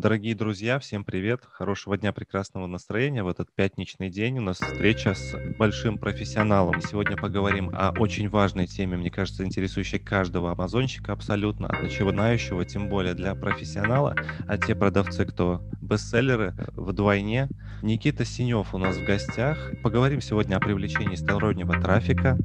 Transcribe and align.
Дорогие 0.00 0.36
друзья, 0.36 0.78
всем 0.78 1.02
привет! 1.02 1.40
Хорошего 1.50 1.98
дня, 1.98 2.12
прекрасного 2.12 2.68
настроения. 2.68 3.24
В 3.24 3.28
этот 3.28 3.52
пятничный 3.52 4.10
день 4.10 4.38
у 4.38 4.42
нас 4.42 4.58
встреча 4.60 5.14
с 5.14 5.34
большим 5.58 5.98
профессионалом. 5.98 6.80
Сегодня 6.80 7.16
поговорим 7.16 7.68
о 7.74 7.90
очень 7.98 8.28
важной 8.28 8.68
теме, 8.68 8.96
мне 8.96 9.10
кажется, 9.10 9.44
интересующей 9.44 9.98
каждого 9.98 10.52
амазонщика 10.52 11.12
абсолютно, 11.12 11.66
от 11.66 11.82
начинающего, 11.82 12.64
тем 12.64 12.88
более 12.88 13.14
для 13.14 13.34
профессионала, 13.34 14.14
а 14.46 14.56
те 14.56 14.76
продавцы, 14.76 15.26
кто 15.26 15.62
бестселлеры 15.80 16.54
вдвойне. 16.76 17.48
Никита 17.82 18.24
Синев 18.24 18.74
у 18.76 18.78
нас 18.78 18.98
в 18.98 19.04
гостях. 19.04 19.72
Поговорим 19.82 20.20
сегодня 20.20 20.58
о 20.58 20.60
привлечении 20.60 21.16
стороннего 21.16 21.74
трафика, 21.74 22.38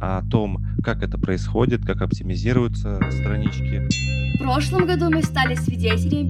о 0.00 0.22
том, 0.30 0.64
как 0.82 1.02
это 1.02 1.18
происходит, 1.18 1.84
как 1.84 2.00
оптимизируются 2.00 2.98
странички. 3.10 3.86
В 4.34 4.38
прошлом 4.38 4.84
году 4.84 5.10
мы 5.10 5.22
стали 5.22 5.54
свидетелями 5.54 6.26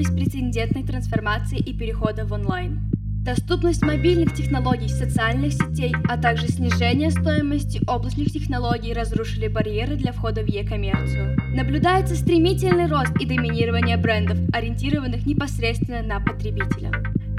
беспрецедентной 0.64 0.84
трансформации 0.84 1.58
и 1.58 1.72
перехода 1.72 2.24
в 2.24 2.32
онлайн. 2.32 2.80
Доступность 3.25 3.82
мобильных 3.82 4.34
технологий, 4.34 4.89
социальных 4.89 5.54
сетей, 5.54 5.94
а 6.08 6.18
также 6.18 6.48
снижение 6.48 7.11
стоимости 7.11 7.80
облачных 7.86 8.30
технологий 8.30 8.92
разрушили 8.92 9.48
барьеры 9.48 9.96
для 9.96 10.12
входа 10.12 10.42
в 10.42 10.46
e-коммерцию. 10.46 11.36
Наблюдается 11.54 12.16
стремительный 12.16 12.86
рост 12.86 13.12
и 13.18 13.25
доминирование 13.25 13.96
брендов, 13.96 14.36
ориентированных 14.53 15.25
непосредственно 15.26 16.03
на 16.03 16.20
потребителя. 16.20 16.92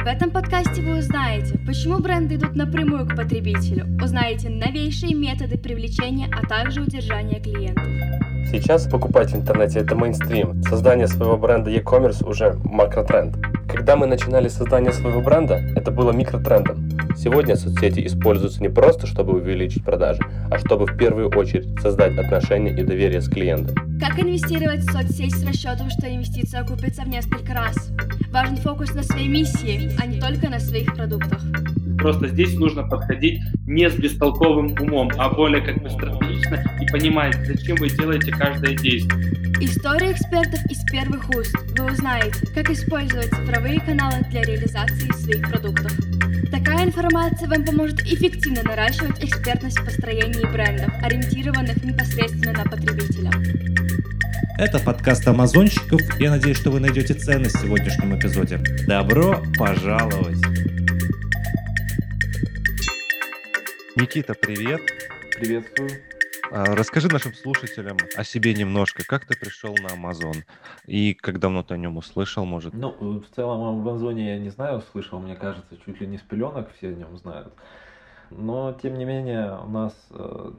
В 0.06 0.08
этом 0.08 0.30
подкасте 0.30 0.84
вы 0.84 1.00
узнаете, 1.00 1.58
почему 1.66 1.98
бренды 1.98 2.36
идут 2.36 2.56
напрямую 2.56 3.08
к 3.08 3.16
потребителю, 3.16 3.88
узнаете 4.00 4.50
новейшие 4.50 5.16
методы 5.16 5.58
привлечения, 5.58 6.30
а 6.32 6.46
также 6.46 6.84
удержания 6.84 7.40
клиентов. 7.40 7.86
Сейчас 8.52 8.88
покупать 8.88 9.32
в 9.32 9.36
интернете 9.36 9.80
это 9.80 9.96
мейнстрим. 9.96 10.62
Создание 10.62 11.08
своего 11.08 11.38
бренда 11.38 11.72
e-commerce 11.72 12.24
уже 12.24 12.56
макротренд. 12.66 13.36
Когда 13.76 13.98
мы 13.98 14.06
начинали 14.06 14.48
создание 14.48 14.94
своего 14.94 15.20
бренда, 15.20 15.56
это 15.76 15.92
было 15.92 16.14
микротрендом. 16.14 16.90
Сегодня 17.18 17.58
соцсети 17.58 18.08
используются 18.08 18.62
не 18.62 18.70
просто, 18.70 19.06
чтобы 19.06 19.34
увеличить 19.34 19.84
продажи, 19.84 20.22
а 20.50 20.58
чтобы 20.60 20.86
в 20.86 20.96
первую 20.96 21.28
очередь 21.28 21.78
создать 21.82 22.18
отношения 22.18 22.72
и 22.72 22.84
доверие 22.84 23.20
с 23.20 23.28
клиентом. 23.28 23.76
Как 24.00 24.18
инвестировать 24.18 24.80
в 24.80 24.92
соцсеть 24.94 25.36
с 25.36 25.46
расчетом, 25.46 25.90
что 25.90 26.08
инвестиция 26.08 26.62
окупится 26.62 27.02
в 27.02 27.10
несколько 27.10 27.54
раз? 27.54 27.76
Важен 28.32 28.56
фокус 28.56 28.94
на 28.94 29.04
своей 29.04 29.28
миссии, 29.28 29.92
а 30.02 30.06
не 30.06 30.22
только 30.22 30.50
на 30.50 30.62
своих 30.62 30.96
продуктах. 30.96 31.42
Просто 31.98 32.28
здесь 32.28 32.56
нужно 32.56 32.84
подходить 32.84 33.42
не 33.66 33.90
с 33.90 33.96
бестолковым 33.96 34.76
умом, 34.80 35.12
а 35.18 35.30
более 35.30 35.62
как 35.62 35.82
бы 35.82 35.90
стратегично 35.90 36.64
и 36.82 36.86
понимать, 36.88 37.36
зачем 37.46 37.78
вы 37.78 37.90
делаете 37.90 38.32
каждое 38.32 38.76
действие. 38.76 39.34
История 39.62 40.12
экспертов 40.12 40.60
из 40.70 40.84
первых 40.92 41.30
уст. 41.30 41.56
Вы 41.78 41.92
узнаете, 41.92 42.46
как 42.54 42.70
использовать 42.70 43.30
цифровые 43.30 43.80
каналы 43.80 44.22
для 44.30 44.44
реализации 44.44 45.12
своих 45.14 45.50
продуктов. 45.50 45.94
Такая 46.52 46.86
информация 46.86 47.48
вам 47.48 47.64
поможет 47.64 48.02
эффективно 48.02 48.64
наращивать 48.64 49.24
экспертность 49.24 49.80
в 49.80 49.86
построении 49.86 50.52
брендов, 50.52 50.94
ориентированных 51.02 51.84
непосредственно 51.84 52.54
на 52.54 52.64
потребителя. 52.64 53.32
Это 54.58 54.80
подкаст 54.80 55.28
амазонщиков. 55.28 56.02
Я 56.20 56.32
надеюсь, 56.32 56.58
что 56.58 56.72
вы 56.72 56.80
найдете 56.80 57.14
ценность 57.14 57.56
в 57.56 57.62
сегодняшнем 57.62 58.18
эпизоде. 58.18 58.58
Добро 58.88 59.44
пожаловать! 59.58 60.55
Никита, 63.96 64.34
привет! 64.34 64.82
Приветствую. 65.40 65.90
А, 66.52 66.66
Расскажи 66.76 67.08
нашим 67.08 67.34
слушателям 67.34 67.98
о 68.18 68.26
себе 68.26 68.54
немножко. 68.54 69.06
Как 69.06 69.26
ты 69.26 69.38
пришел 69.40 69.74
на 69.74 69.94
Амазон? 69.94 70.44
И 70.86 71.14
как 71.14 71.40
давно 71.40 71.64
ты 71.64 71.76
о 71.76 71.78
нем 71.78 71.96
услышал, 71.96 72.44
может? 72.44 72.74
Ну, 72.74 72.92
э, 72.92 73.20
в 73.22 73.34
целом 73.34 73.62
о 73.62 73.70
Амазоне 73.70 74.34
я 74.34 74.38
не 74.38 74.50
знаю, 74.50 74.84
слышал, 74.92 75.20
мне 75.20 75.36
кажется, 75.36 75.78
чуть 75.86 76.02
ли 76.02 76.08
не 76.08 76.18
с 76.18 76.22
пеленок 76.22 76.74
все 76.76 76.90
о 76.90 76.94
нем 76.94 77.18
знают. 77.18 77.54
Но, 78.32 78.74
тем 78.82 78.98
не 78.98 79.06
менее, 79.06 79.58
у 79.66 79.70
нас 79.70 79.94
э, 80.12 80.52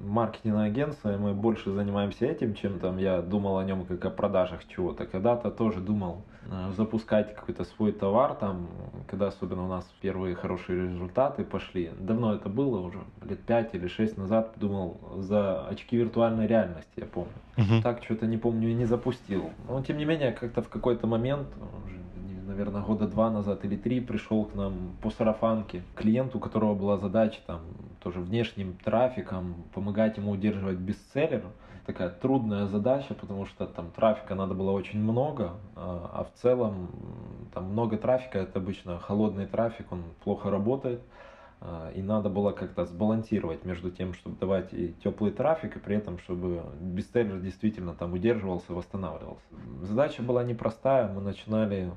маркетинговое 0.00 0.66
агентство, 0.66 1.14
и 1.14 1.16
мы 1.16 1.34
больше 1.34 1.72
занимаемся 1.72 2.26
этим, 2.26 2.54
чем 2.54 2.78
там 2.78 2.98
я 2.98 3.22
думал 3.22 3.58
о 3.58 3.64
нем 3.64 3.84
как 3.84 4.04
о 4.04 4.10
продажах 4.10 4.66
чего-то. 4.68 5.06
Когда-то 5.06 5.50
тоже 5.50 5.80
думал 5.80 6.22
э, 6.50 6.72
запускать 6.76 7.34
какой-то 7.34 7.64
свой 7.64 7.92
товар, 7.92 8.34
там, 8.34 8.68
когда 9.08 9.28
особенно 9.28 9.64
у 9.64 9.68
нас 9.68 9.84
первые 10.00 10.34
хорошие 10.34 10.88
результаты 10.88 11.44
пошли. 11.44 11.90
Давно 11.98 12.34
это 12.34 12.48
было, 12.48 12.80
уже 12.80 12.98
лет 13.24 13.40
5 13.40 13.74
или 13.74 13.86
6 13.86 14.18
назад, 14.18 14.52
думал 14.56 14.98
за 15.18 15.66
очки 15.66 15.96
виртуальной 15.96 16.46
реальности, 16.46 16.92
я 16.96 17.06
помню. 17.06 17.32
Мгм. 17.56 17.82
Так 17.82 18.02
что-то 18.02 18.26
не 18.26 18.38
помню 18.38 18.70
и 18.70 18.74
не 18.74 18.84
запустил. 18.84 19.50
Но, 19.68 19.82
тем 19.82 19.96
не 19.98 20.04
менее, 20.04 20.32
как-то 20.32 20.62
в 20.62 20.68
какой-то 20.68 21.06
момент, 21.06 21.48
уже, 21.86 22.01
наверное, 22.52 22.82
года 22.82 23.08
два 23.08 23.30
назад 23.30 23.64
или 23.64 23.76
три, 23.76 24.00
пришел 24.00 24.44
к 24.44 24.54
нам 24.54 24.96
по 25.02 25.10
сарафанке 25.10 25.82
клиент, 25.96 26.34
у 26.34 26.40
которого 26.40 26.74
была 26.74 26.98
задача 26.98 27.40
там 27.46 27.60
тоже 28.00 28.20
внешним 28.20 28.76
трафиком 28.84 29.64
помогать 29.74 30.18
ему 30.18 30.32
удерживать 30.32 30.78
бестселлер. 30.78 31.44
Такая 31.86 32.10
трудная 32.10 32.66
задача, 32.66 33.14
потому 33.14 33.44
что 33.46 33.66
там 33.66 33.90
трафика 33.90 34.36
надо 34.36 34.54
было 34.54 34.70
очень 34.70 35.00
много, 35.00 35.54
а 35.74 36.10
а 36.14 36.24
в 36.24 36.32
целом 36.40 36.90
там 37.52 37.64
много 37.72 37.96
трафика, 37.96 38.38
это 38.38 38.60
обычно 38.60 39.00
холодный 39.00 39.46
трафик, 39.46 39.90
он 39.90 40.04
плохо 40.22 40.50
работает. 40.50 41.00
А, 41.64 41.92
И 41.94 42.02
надо 42.02 42.28
было 42.28 42.50
как-то 42.50 42.84
сбалансировать 42.84 43.64
между 43.64 43.90
тем, 43.92 44.14
чтобы 44.14 44.36
давать 44.36 44.74
и 44.74 44.94
теплый 45.04 45.30
трафик, 45.30 45.76
и 45.76 45.78
при 45.78 45.96
этом, 45.96 46.18
чтобы 46.18 46.62
бестселлер 46.80 47.38
действительно 47.38 47.94
там 47.94 48.12
удерживался, 48.14 48.72
восстанавливался. 48.72 49.44
Задача 49.82 50.22
была 50.22 50.42
непростая. 50.42 51.06
Мы 51.06 51.20
начинали 51.20 51.92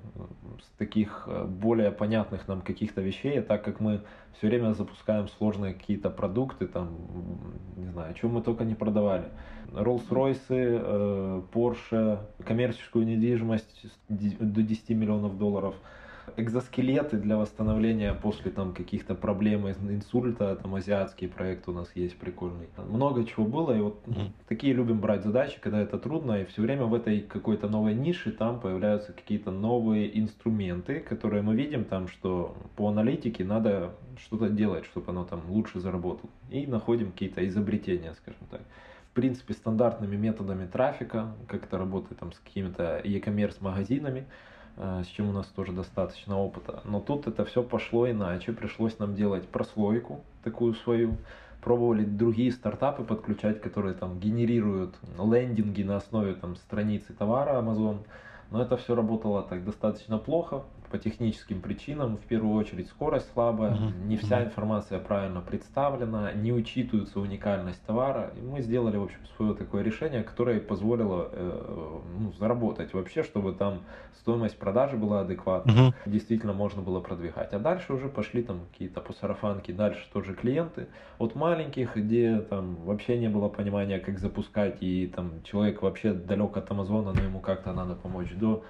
с 0.62 0.78
таких 0.78 1.24
э, 1.28 1.46
более 1.46 1.92
понятных 1.92 2.48
нам 2.48 2.62
каких-то 2.62 3.02
вещей, 3.02 3.42
так 3.42 3.64
как 3.64 3.80
мы 3.80 4.02
все 4.38 4.48
время 4.48 4.74
запускаем 4.74 5.28
сложные 5.28 5.74
какие-то 5.74 6.10
продукты, 6.10 6.68
там, 6.68 6.98
не 7.78 7.88
знаю, 7.88 8.14
чем 8.16 8.32
мы 8.32 8.42
только 8.42 8.64
не 8.64 8.76
продавали. 8.76 9.26
Rolls-Royce, 9.72 10.40
э, 10.50 11.42
Porsche, 11.54 12.20
коммерческую 12.46 13.06
недвижимость 13.06 13.86
до 14.10 14.62
10 14.62 14.90
миллионов 14.90 15.38
долларов– 15.38 15.76
экзоскелеты 16.38 17.18
для 17.18 17.38
восстановления 17.38 18.14
после 18.14 18.52
там 18.52 18.74
каких-то 18.74 19.16
проблем, 19.16 19.68
из- 19.68 19.78
инсульта, 19.78 20.56
там 20.56 20.76
азиатский 20.76 21.28
проект 21.28 21.68
у 21.68 21.72
нас 21.72 21.90
есть 21.96 22.18
прикольный. 22.18 22.68
Много 22.78 23.26
чего 23.26 23.46
было, 23.46 23.76
и 23.76 23.82
вот 23.82 24.02
ну, 24.06 24.32
такие 24.48 24.74
любим 24.74 25.00
брать 25.00 25.24
задачи, 25.24 25.60
когда 25.62 25.82
это 25.82 25.98
трудно, 25.98 26.42
и 26.42 26.46
все 26.46 26.62
время 26.62 26.86
в 26.86 26.94
этой 26.94 27.22
какой-то 27.22 27.68
новой 27.68 27.94
нише 27.94 28.32
там 28.32 28.60
появляются 28.60 29.14
какие-то 29.14 29.52
новые 29.52 30.20
инструменты, 30.20 31.00
которые 31.00 31.42
мы 31.42 31.56
видим 31.56 31.86
там, 31.86 32.08
что 32.08 32.56
по 32.76 32.88
аналитике 32.90 33.44
надо 33.44 33.92
что-то 34.20 34.50
делать, 34.50 34.86
чтобы 34.86 35.12
оно 35.12 35.26
там 35.26 35.42
лучше 35.50 35.80
заработало. 35.80 36.32
И 36.50 36.68
находим 36.68 37.12
какие-то 37.12 37.46
изобретения, 37.48 38.14
скажем 38.14 38.48
так 38.52 38.62
в 39.10 39.16
принципе, 39.16 39.54
стандартными 39.54 40.18
методами 40.18 40.68
трафика, 40.68 41.34
как 41.48 41.64
это 41.64 41.78
работает 41.78 42.20
там 42.20 42.34
с 42.34 42.40
какими-то 42.40 43.00
e-commerce 43.02 43.56
магазинами, 43.62 44.26
с 44.78 45.08
чем 45.08 45.30
у 45.30 45.32
нас 45.32 45.46
тоже 45.48 45.72
достаточно 45.72 46.38
опыта. 46.38 46.82
Но 46.84 47.00
тут 47.00 47.28
это 47.28 47.46
все 47.46 47.64
пошло 47.64 48.10
иначе, 48.10 48.52
пришлось 48.52 49.00
нам 49.00 49.16
делать 49.16 49.48
прослойку 49.48 50.22
такую 50.44 50.74
свою, 50.76 51.18
пробовали 51.62 52.04
другие 52.04 52.52
стартапы 52.52 53.04
подключать, 53.04 53.62
которые 53.62 53.96
там 53.96 54.20
генерируют 54.20 54.96
лендинги 55.18 55.84
на 55.84 55.98
основе 55.98 56.34
там 56.34 56.56
страницы 56.58 57.14
товара 57.14 57.60
Amazon, 57.60 58.00
но 58.52 58.62
это 58.62 58.78
все 58.78 58.96
работало 58.96 59.44
так 59.44 59.64
достаточно 59.64 60.18
плохо 60.18 60.64
по 60.96 61.04
техническим 61.04 61.62
причинам. 61.62 62.16
В 62.16 62.22
первую 62.22 62.56
очередь 62.56 62.88
скорость 62.88 63.30
слабая, 63.34 63.72
Мгм. 63.72 64.08
не 64.08 64.16
вся 64.16 64.44
информация 64.46 64.98
правильно 65.00 65.42
представлена, 65.42 66.32
не 66.32 66.54
учитывается 66.54 67.20
уникальность 67.20 67.86
товара. 67.86 68.32
И 68.38 68.42
мы 68.42 68.62
сделали, 68.62 68.96
в 68.96 69.04
общем, 69.04 69.20
свое 69.36 69.54
такое 69.56 69.84
решение, 69.84 70.24
которое 70.24 70.62
позволило 70.62 71.30
э, 71.34 72.00
ну, 72.20 72.32
заработать 72.40 72.94
вообще, 72.94 73.24
чтобы 73.24 73.52
там 73.52 73.82
стоимость 74.14 74.58
продажи 74.58 74.96
была 74.96 75.22
адекватна. 75.22 75.72
Мгм. 75.74 75.94
Действительно 76.06 76.54
можно 76.54 76.82
было 76.82 77.02
продвигать. 77.02 77.52
А 77.54 77.60
дальше 77.60 77.92
уже 77.94 78.08
пошли 78.08 78.42
там 78.44 78.62
какие-то 78.72 79.02
по 79.02 79.12
сарафанке, 79.12 79.74
дальше 79.74 80.08
тоже 80.14 80.34
клиенты. 80.34 80.88
От 81.18 81.36
маленьких, 81.36 81.98
где 81.98 82.40
там 82.40 82.76
вообще 82.86 83.18
не 83.18 83.28
было 83.28 83.50
понимания, 83.50 84.00
как 84.00 84.18
запускать, 84.20 84.78
и 84.82 85.08
там 85.08 85.44
человек 85.44 85.82
вообще 85.82 86.14
далек 86.14 86.56
от 86.56 86.72
Амазона, 86.72 87.12
но 87.12 87.22
ему 87.22 87.42
как-то 87.42 87.74
надо 87.74 87.96
помочь, 87.96 88.34
до 88.34 88.64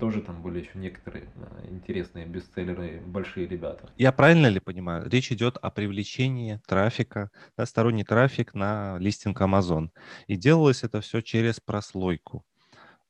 тоже 0.00 0.20
там 0.20 0.42
были 0.42 0.60
еще 0.60 0.70
некоторые 0.74 1.24
э, 1.24 1.67
интересные 1.68 2.26
бестселлеры, 2.26 3.00
большие 3.06 3.46
ребята. 3.46 3.88
Я 3.96 4.12
правильно 4.12 4.46
ли 4.48 4.60
понимаю? 4.60 5.08
Речь 5.08 5.32
идет 5.32 5.56
о 5.58 5.70
привлечении 5.70 6.60
трафика, 6.66 7.30
да, 7.56 7.66
сторонний 7.66 8.04
трафик 8.04 8.54
на 8.54 8.98
листинг 8.98 9.40
Amazon. 9.40 9.90
И 10.26 10.36
делалось 10.36 10.82
это 10.82 11.00
все 11.00 11.20
через 11.20 11.60
прослойку. 11.60 12.44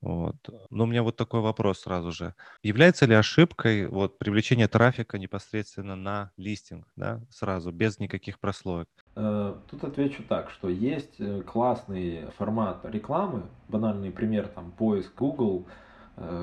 Вот. 0.01 0.37
Но 0.71 0.85
у 0.85 0.87
меня 0.87 1.03
вот 1.03 1.17
такой 1.17 1.41
вопрос 1.41 1.81
сразу 1.81 2.13
же. 2.13 2.35
Является 2.63 3.07
ли 3.07 3.15
ошибкой 3.15 3.89
вот, 3.89 4.19
привлечение 4.19 4.69
трафика 4.69 5.19
непосредственно 5.19 5.97
на 5.97 6.31
листинг, 6.37 6.87
да, 6.95 7.21
сразу, 7.31 7.73
без 7.73 7.99
никаких 7.99 8.39
прослоек? 8.39 8.89
Э, 9.17 9.57
Тут 9.69 9.83
отвечу 9.83 10.23
так, 10.29 10.51
что 10.51 10.69
есть 10.69 11.17
э, 11.19 11.43
классный 11.43 12.27
формат 12.37 12.85
рекламы, 12.85 13.43
банальный 13.69 14.13
пример, 14.13 14.47
там, 14.47 14.71
поиск 14.71 15.17
Google, 15.17 15.67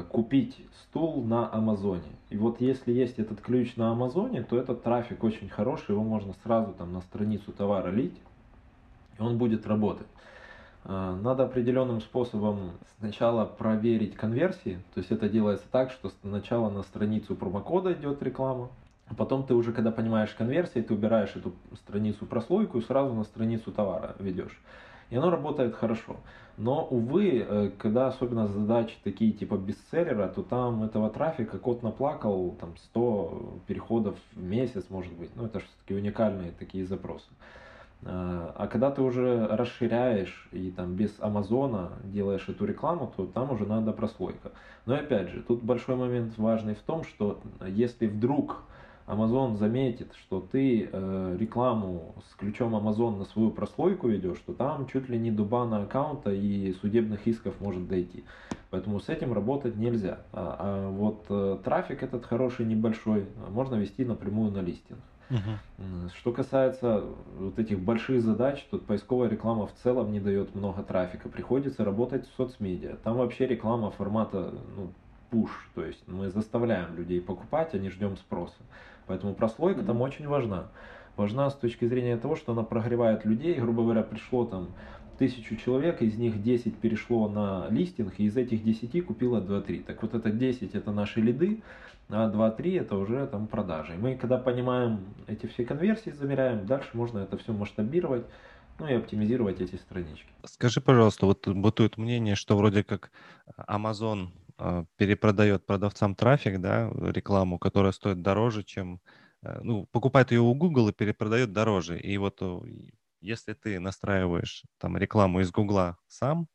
купить 0.09 0.65
стул 0.83 1.23
на 1.23 1.51
Амазоне. 1.53 2.15
И 2.29 2.37
вот 2.37 2.61
если 2.61 2.93
есть 2.93 3.19
этот 3.19 3.41
ключ 3.41 3.75
на 3.75 3.91
Амазоне, 3.91 4.43
то 4.43 4.57
этот 4.57 4.83
трафик 4.83 5.23
очень 5.23 5.49
хороший, 5.49 5.91
его 5.91 6.03
можно 6.03 6.33
сразу 6.43 6.73
там 6.73 6.93
на 6.93 7.01
страницу 7.01 7.51
товара 7.51 7.89
лить, 7.89 8.17
и 9.17 9.21
он 9.21 9.37
будет 9.37 9.67
работать. 9.67 10.07
Э, 10.85 11.17
надо 11.21 11.43
определенным 11.43 11.99
способом 11.99 12.71
сначала 12.99 13.45
проверить 13.45 14.15
конверсии, 14.15 14.79
то 14.93 14.99
есть 14.99 15.11
это 15.11 15.27
делается 15.27 15.65
так, 15.71 15.91
что 15.91 16.11
сначала 16.21 16.69
на 16.69 16.83
страницу 16.83 17.35
промокода 17.35 17.91
идет 17.93 18.21
реклама, 18.23 18.69
а 19.07 19.15
потом 19.15 19.45
ты 19.45 19.53
уже, 19.53 19.73
когда 19.73 19.91
понимаешь 19.91 20.33
конверсии, 20.33 20.81
ты 20.81 20.93
убираешь 20.93 21.35
эту 21.35 21.53
страницу 21.75 22.25
прослойку 22.25 22.77
и 22.77 22.81
сразу 22.81 23.13
на 23.13 23.23
страницу 23.23 23.71
товара 23.71 24.15
ведешь. 24.19 24.59
И 25.09 25.15
оно 25.15 25.29
работает 25.29 25.75
хорошо. 25.75 26.17
Но, 26.57 26.85
увы, 26.85 27.45
э, 27.47 27.71
когда 27.77 28.07
особенно 28.07 28.47
задачи 28.47 28.95
такие 29.03 29.33
типа 29.33 29.55
бестселлера, 29.55 30.29
то 30.29 30.41
там 30.41 30.83
этого 30.83 31.09
трафика 31.09 31.57
кот 31.57 31.83
наплакал, 31.83 32.55
там 32.59 32.77
100 32.77 33.59
переходов 33.67 34.15
в 34.33 34.41
месяц, 34.41 34.85
может 34.89 35.13
быть. 35.13 35.31
Ну, 35.35 35.45
это 35.45 35.59
все-таки 35.59 35.93
уникальные 35.95 36.53
такие 36.57 36.85
запросы. 36.85 37.27
Э, 38.03 38.51
а 38.55 38.67
когда 38.67 38.89
ты 38.89 39.01
уже 39.01 39.47
расширяешь 39.47 40.47
и 40.53 40.71
там 40.71 40.95
без 40.95 41.13
Амазона 41.19 41.91
делаешь 42.05 42.47
эту 42.47 42.65
рекламу, 42.65 43.11
то 43.17 43.25
там 43.25 43.51
уже 43.51 43.65
надо 43.65 43.91
прослойка. 43.91 44.51
Но 44.85 44.95
опять 44.95 45.29
же, 45.29 45.41
тут 45.41 45.61
большой 45.61 45.97
момент 45.97 46.37
важный 46.37 46.75
в 46.75 46.81
том, 46.81 47.03
что 47.03 47.41
если 47.67 48.07
вдруг 48.07 48.63
Amazon 49.07 49.57
заметит, 49.57 50.13
что 50.19 50.39
ты 50.39 50.89
э, 50.91 51.37
рекламу 51.39 52.15
с 52.29 52.35
ключом 52.35 52.75
Amazon 52.75 53.17
на 53.17 53.25
свою 53.25 53.51
прослойку 53.51 54.07
ведешь, 54.07 54.39
то 54.45 54.53
там 54.53 54.87
чуть 54.87 55.09
ли 55.09 55.17
не 55.17 55.31
до 55.31 55.43
бана 55.43 55.83
аккаунта 55.83 56.31
и 56.31 56.73
судебных 56.81 57.27
исков 57.27 57.59
может 57.61 57.87
дойти. 57.87 58.23
Поэтому 58.71 58.99
с 58.99 59.09
этим 59.09 59.31
работать 59.31 59.75
нельзя. 59.75 60.19
А, 60.33 60.57
а 60.59 60.89
вот 60.89 61.25
э, 61.29 61.59
трафик 61.63 62.01
этот 62.01 62.25
хороший, 62.25 62.65
небольшой, 62.65 63.25
можно 63.49 63.75
вести 63.75 64.03
напрямую 64.03 64.51
на 64.51 64.59
листинг. 64.59 64.99
Угу. 65.29 66.09
Что 66.15 66.31
касается 66.31 67.03
вот 67.37 67.57
этих 67.57 67.79
больших 67.79 68.21
задач, 68.21 68.65
тут 68.69 68.85
поисковая 68.85 69.29
реклама 69.29 69.67
в 69.67 69.73
целом 69.81 70.11
не 70.11 70.19
дает 70.19 70.53
много 70.55 70.83
трафика. 70.83 71.29
Приходится 71.29 71.83
работать 71.83 72.27
в 72.27 72.35
соцмедиа. 72.35 72.97
Там 73.03 73.17
вообще 73.17 73.47
реклама 73.47 73.91
формата 73.91 74.53
ну, 74.75 74.91
push, 75.31 75.49
то 75.73 75.83
есть 75.83 76.03
мы 76.07 76.29
заставляем 76.29 76.95
людей 76.95 77.21
покупать, 77.21 77.73
а 77.73 77.79
не 77.79 77.89
ждем 77.89 78.17
спроса. 78.17 78.61
Поэтому 79.07 79.33
прослойка 79.33 79.81
mm-hmm. 79.81 79.85
там 79.85 80.01
очень 80.01 80.27
важна. 80.27 80.67
Важна 81.15 81.49
с 81.49 81.55
точки 81.55 81.85
зрения 81.85 82.17
того, 82.17 82.35
что 82.35 82.51
она 82.51 82.63
прогревает 82.63 83.25
людей. 83.25 83.55
Грубо 83.55 83.83
говоря, 83.83 84.03
пришло 84.03 84.45
там 84.45 84.69
тысячу 85.17 85.55
человек, 85.55 86.01
из 86.01 86.17
них 86.17 86.41
10 86.41 86.77
перешло 86.77 87.29
на 87.29 87.67
листинг, 87.69 88.13
и 88.19 88.25
из 88.25 88.35
этих 88.37 88.63
10 88.63 89.05
купило 89.05 89.39
2-3. 89.39 89.83
Так 89.83 90.01
вот 90.01 90.13
это 90.13 90.29
10 90.29 90.75
это 90.75 90.91
наши 90.91 91.21
лиды, 91.21 91.61
а 92.09 92.29
2-3 92.29 92.81
это 92.81 92.97
уже 92.97 93.25
там 93.27 93.47
продажи. 93.47 93.93
И 93.93 93.97
мы 93.97 94.15
когда 94.15 94.37
понимаем 94.37 94.99
эти 95.27 95.45
все 95.45 95.65
конверсии, 95.65 96.09
замеряем, 96.09 96.65
дальше 96.65 96.89
можно 96.93 97.19
это 97.19 97.37
все 97.37 97.53
масштабировать, 97.53 98.25
ну 98.79 98.87
и 98.87 98.93
оптимизировать 98.93 99.61
эти 99.61 99.75
странички. 99.75 100.27
Скажи, 100.45 100.81
пожалуйста, 100.81 101.25
вот 101.25 101.47
бытует 101.47 101.97
мнение, 101.97 102.35
что 102.35 102.57
вроде 102.57 102.83
как 102.83 103.11
Amazon 103.57 104.27
перепродает 104.97 105.65
продавцам 105.65 106.15
трафик, 106.15 106.59
да, 106.61 106.89
рекламу, 106.93 107.59
которая 107.59 107.91
стоит 107.91 108.21
дороже, 108.21 108.63
чем, 108.63 109.01
э, 109.43 109.59
ну, 109.61 109.85
покупает 109.91 110.31
ее 110.31 110.41
у 110.41 110.53
Google 110.55 110.89
и 110.89 110.93
перепродает 110.93 111.51
дороже. 111.53 111.99
И 111.99 112.17
вот 112.17 112.41
если 113.21 113.53
ты 113.53 113.79
настраиваешь 113.79 114.63
там 114.77 114.97
рекламу 114.97 115.41
из 115.41 115.51
Google 115.51 115.95
сам, 116.07 116.47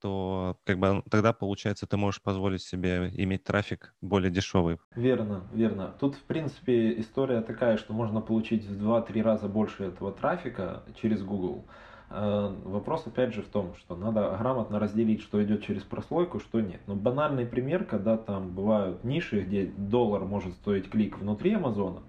то 0.00 0.58
как 0.64 0.78
бы 0.78 1.02
тогда, 1.10 1.32
получается, 1.32 1.86
ты 1.86 1.96
можешь 1.96 2.22
позволить 2.22 2.62
себе 2.62 3.10
иметь 3.14 3.44
трафик 3.44 3.94
более 4.00 4.30
дешевый. 4.30 4.78
Верно, 4.94 5.48
верно. 5.52 5.94
Тут, 5.98 6.16
в 6.16 6.22
принципе, 6.24 6.98
история 7.00 7.40
такая, 7.40 7.78
что 7.78 7.94
можно 7.94 8.20
получить 8.20 8.64
в 8.66 8.76
2-3 8.78 9.22
раза 9.22 9.48
больше 9.48 9.84
этого 9.84 10.12
трафика 10.12 10.82
через 11.00 11.22
Google. 11.22 11.66
Э, 12.14 12.54
вопрос 12.64 13.06
опять 13.06 13.32
же 13.32 13.40
в 13.40 13.48
том, 13.48 13.74
что 13.76 13.96
надо 13.96 14.36
грамотно 14.38 14.78
разделить, 14.78 15.22
что 15.22 15.42
идет 15.42 15.64
через 15.64 15.82
прослойку, 15.82 16.40
что 16.40 16.60
нет. 16.60 16.80
Но 16.86 16.94
банальный 16.94 17.46
пример, 17.46 17.84
когда 17.84 18.18
там 18.18 18.50
бывают 18.50 19.02
ниши, 19.02 19.40
где 19.40 19.72
доллар 19.76 20.22
может 20.24 20.52
стоить 20.54 20.90
клик 20.90 21.18
внутри 21.18 21.54
Амазона, 21.54 22.00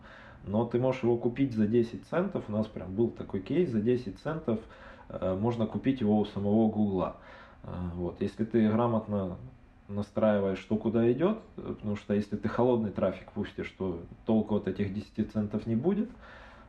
но 0.45 0.65
ты 0.65 0.77
можешь 0.77 1.03
его 1.03 1.15
купить 1.15 1.53
за 1.53 1.67
10 1.67 2.05
центов. 2.07 2.43
У 2.49 2.51
нас 2.51 2.67
прям 2.67 2.93
был 2.93 3.09
такой 3.11 3.39
кейс, 3.39 3.69
за 3.69 3.79
10 3.79 4.19
центов 4.19 4.59
э, 5.07 5.37
можно 5.39 5.67
купить 5.67 6.01
его 6.01 6.19
у 6.19 6.25
самого 6.25 6.69
Гугла. 6.69 7.15
Э, 7.63 7.69
вот. 7.95 8.19
Если 8.19 8.43
ты 8.43 8.67
грамотно 8.69 9.37
настраиваешь, 9.87 10.59
что 10.59 10.75
куда 10.75 11.09
идет, 11.13 11.39
потому 11.55 11.95
что 11.95 12.13
если 12.13 12.35
ты 12.35 12.49
холодный 12.49 12.91
трафик 12.91 13.31
пустишь, 13.31 13.73
то 13.77 14.01
толку 14.25 14.57
от 14.57 14.67
этих 14.67 14.93
10 14.93 15.31
центов 15.31 15.65
не 15.65 15.77
будет 15.77 16.09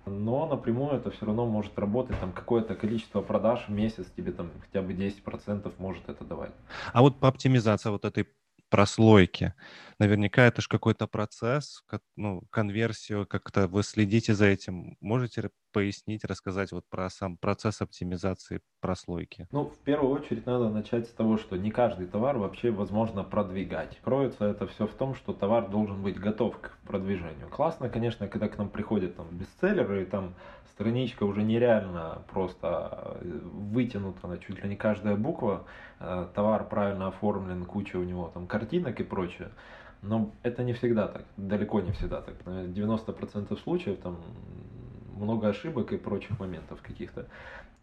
но 0.06 0.46
напрямую 0.46 0.96
это 0.96 1.10
все 1.10 1.26
равно 1.26 1.46
может 1.46 1.78
работать, 1.78 2.18
там 2.20 2.32
какое-то 2.32 2.74
количество 2.74 3.22
продаж 3.22 3.64
в 3.68 3.72
месяц 3.72 4.06
тебе 4.16 4.32
там 4.32 4.50
хотя 4.60 4.82
бы 4.82 4.92
10% 4.92 5.72
может 5.78 6.08
это 6.08 6.24
давать. 6.24 6.52
А 6.92 7.02
вот 7.02 7.20
по 7.20 7.28
оптимизации 7.28 7.90
вот 7.90 8.04
этой 8.04 8.28
прослойки, 8.70 9.54
наверняка 9.98 10.42
это 10.42 10.60
же 10.60 10.68
какой-то 10.68 11.06
процесс, 11.06 11.84
ну, 12.16 12.42
конверсию, 12.50 13.26
как-то 13.26 13.68
вы 13.68 13.82
следите 13.82 14.34
за 14.34 14.46
этим. 14.46 14.96
Можете 15.00 15.50
пояснить, 15.74 16.24
рассказать 16.24 16.70
вот 16.70 16.84
про 16.88 17.10
сам 17.10 17.36
процесс 17.36 17.82
оптимизации 17.82 18.60
прослойки? 18.80 19.48
Ну, 19.50 19.64
в 19.64 19.76
первую 19.78 20.14
очередь 20.14 20.46
надо 20.46 20.70
начать 20.70 21.08
с 21.08 21.10
того, 21.10 21.36
что 21.36 21.56
не 21.56 21.72
каждый 21.72 22.06
товар 22.06 22.38
вообще 22.38 22.70
возможно 22.70 23.24
продвигать. 23.24 23.98
Кроется 24.04 24.44
это 24.46 24.68
все 24.68 24.86
в 24.86 24.94
том, 24.94 25.16
что 25.16 25.32
товар 25.32 25.68
должен 25.68 26.00
быть 26.00 26.16
готов 26.18 26.56
к 26.60 26.78
продвижению. 26.86 27.48
Классно, 27.50 27.88
конечно, 27.88 28.28
когда 28.28 28.48
к 28.48 28.56
нам 28.56 28.68
приходят 28.68 29.16
там 29.16 29.26
бестселлеры, 29.32 30.02
и 30.02 30.06
там 30.06 30.34
страничка 30.74 31.24
уже 31.24 31.42
нереально 31.42 32.22
просто 32.30 33.18
э, 33.20 33.40
вытянута 33.42 34.28
на 34.28 34.38
чуть 34.38 34.62
ли 34.62 34.68
не 34.68 34.76
каждая 34.76 35.16
буква, 35.16 35.64
э, 35.98 36.28
товар 36.34 36.68
правильно 36.68 37.08
оформлен, 37.08 37.64
куча 37.64 37.96
у 37.96 38.04
него 38.04 38.30
там 38.32 38.46
картинок 38.46 39.00
и 39.00 39.02
прочее. 39.02 39.50
Но 40.02 40.30
это 40.42 40.62
не 40.62 40.74
всегда 40.74 41.08
так, 41.08 41.24
далеко 41.36 41.80
не 41.80 41.90
всегда 41.92 42.20
так. 42.20 42.34
90% 42.44 43.58
случаев 43.58 43.98
там 44.00 44.18
много 45.16 45.48
ошибок 45.48 45.92
и 45.92 45.96
прочих 45.96 46.38
моментов 46.38 46.80
каких-то. 46.82 47.26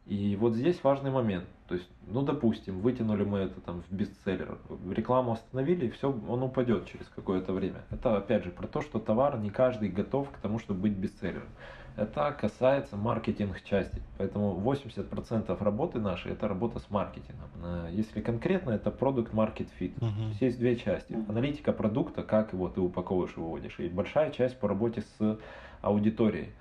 И 0.08 0.36
вот 0.36 0.56
здесь 0.56 0.84
важный 0.84 1.12
момент. 1.12 1.46
То 1.68 1.76
есть, 1.76 1.88
ну, 2.08 2.24
допустим, 2.24 2.80
вытянули 2.82 3.24
мы 3.24 3.40
это 3.40 3.62
там 3.62 3.84
в 3.84 3.94
бестселлер, 3.94 4.58
рекламу 4.90 5.34
остановили, 5.34 5.86
и 5.86 5.90
все, 5.90 6.12
он 6.28 6.44
упадет 6.44 6.88
через 6.88 7.08
какое-то 7.16 7.54
время. 7.54 7.84
Это, 7.92 8.18
опять 8.18 8.44
же, 8.44 8.52
про 8.52 8.68
то, 8.68 8.82
что 8.82 9.00
товар 9.00 9.38
не 9.40 9.52
каждый 9.52 9.90
готов 9.90 10.30
к 10.32 10.38
тому, 10.38 10.60
чтобы 10.60 10.82
быть 10.82 10.94
бестселлером. 10.94 11.48
Это 11.98 12.36
касается 12.40 12.96
маркетинг 12.96 13.62
части. 13.64 14.02
Поэтому 14.18 14.60
80% 14.60 15.64
работы 15.64 16.00
нашей 16.00 16.32
это 16.32 16.48
работа 16.48 16.80
с 16.80 16.90
маркетингом. 16.90 17.50
Э, 17.64 17.90
если 17.92 18.22
конкретно, 18.22 18.72
это 18.72 18.92
продукт 18.92 19.34
market 19.34 19.68
fit. 19.80 19.94
Uh-huh. 20.00 20.30
Есть, 20.30 20.42
есть 20.42 20.60
две 20.60 20.76
части. 20.78 21.18
Аналитика 21.28 21.74
продукта, 21.74 22.24
как 22.24 22.54
его 22.54 22.70
ты 22.70 22.80
упаковываешь 22.80 23.34
и 23.36 23.40
выводишь. 23.40 23.80
И 23.80 23.90
большая 23.90 24.32
часть 24.32 24.58
по 24.58 24.68
работе 24.68 25.04
с 25.18 25.40
аудиторией. 25.82 26.52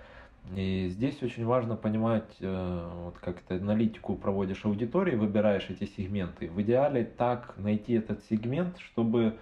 И 0.57 0.89
здесь 0.89 1.23
очень 1.23 1.45
важно 1.45 1.77
понимать, 1.77 2.37
э, 2.41 2.91
вот 3.05 3.19
как 3.19 3.41
ты 3.43 3.55
аналитику 3.55 4.17
проводишь 4.17 4.65
аудитории, 4.65 5.15
выбираешь 5.15 5.69
эти 5.71 5.85
сегменты. 5.85 6.49
В 6.49 6.61
идеале 6.63 7.05
так 7.05 7.55
найти 7.57 7.95
этот 7.95 8.25
сегмент, 8.25 8.79
чтобы 8.79 9.37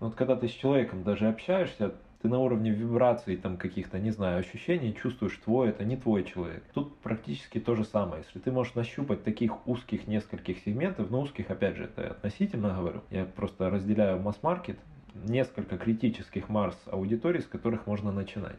вот 0.00 0.14
когда 0.14 0.36
ты 0.36 0.48
с 0.48 0.52
человеком 0.52 1.02
даже 1.02 1.28
общаешься, 1.28 1.92
ты 2.22 2.28
на 2.28 2.38
уровне 2.38 2.70
вибраций 2.70 3.36
там 3.36 3.58
каких-то, 3.58 3.98
не 3.98 4.10
знаю, 4.10 4.38
ощущений 4.38 4.94
чувствуешь, 4.94 5.36
твой 5.44 5.68
это 5.68 5.84
не 5.84 5.98
твой 5.98 6.24
человек. 6.24 6.64
Тут 6.72 6.96
практически 7.00 7.60
то 7.60 7.74
же 7.74 7.84
самое. 7.84 8.22
Если 8.26 8.38
ты 8.38 8.50
можешь 8.50 8.74
нащупать 8.74 9.22
таких 9.24 9.68
узких 9.68 10.06
нескольких 10.06 10.60
сегментов, 10.60 11.10
но 11.10 11.20
узких, 11.20 11.50
опять 11.50 11.76
же, 11.76 11.84
это 11.84 12.12
относительно 12.12 12.70
говорю, 12.70 13.02
я 13.10 13.26
просто 13.26 13.68
разделяю 13.68 14.20
масс-маркет, 14.20 14.78
несколько 15.14 15.76
критических 15.76 16.48
масс 16.48 16.74
аудиторий, 16.86 17.42
с 17.42 17.46
которых 17.46 17.86
можно 17.86 18.10
начинать. 18.10 18.56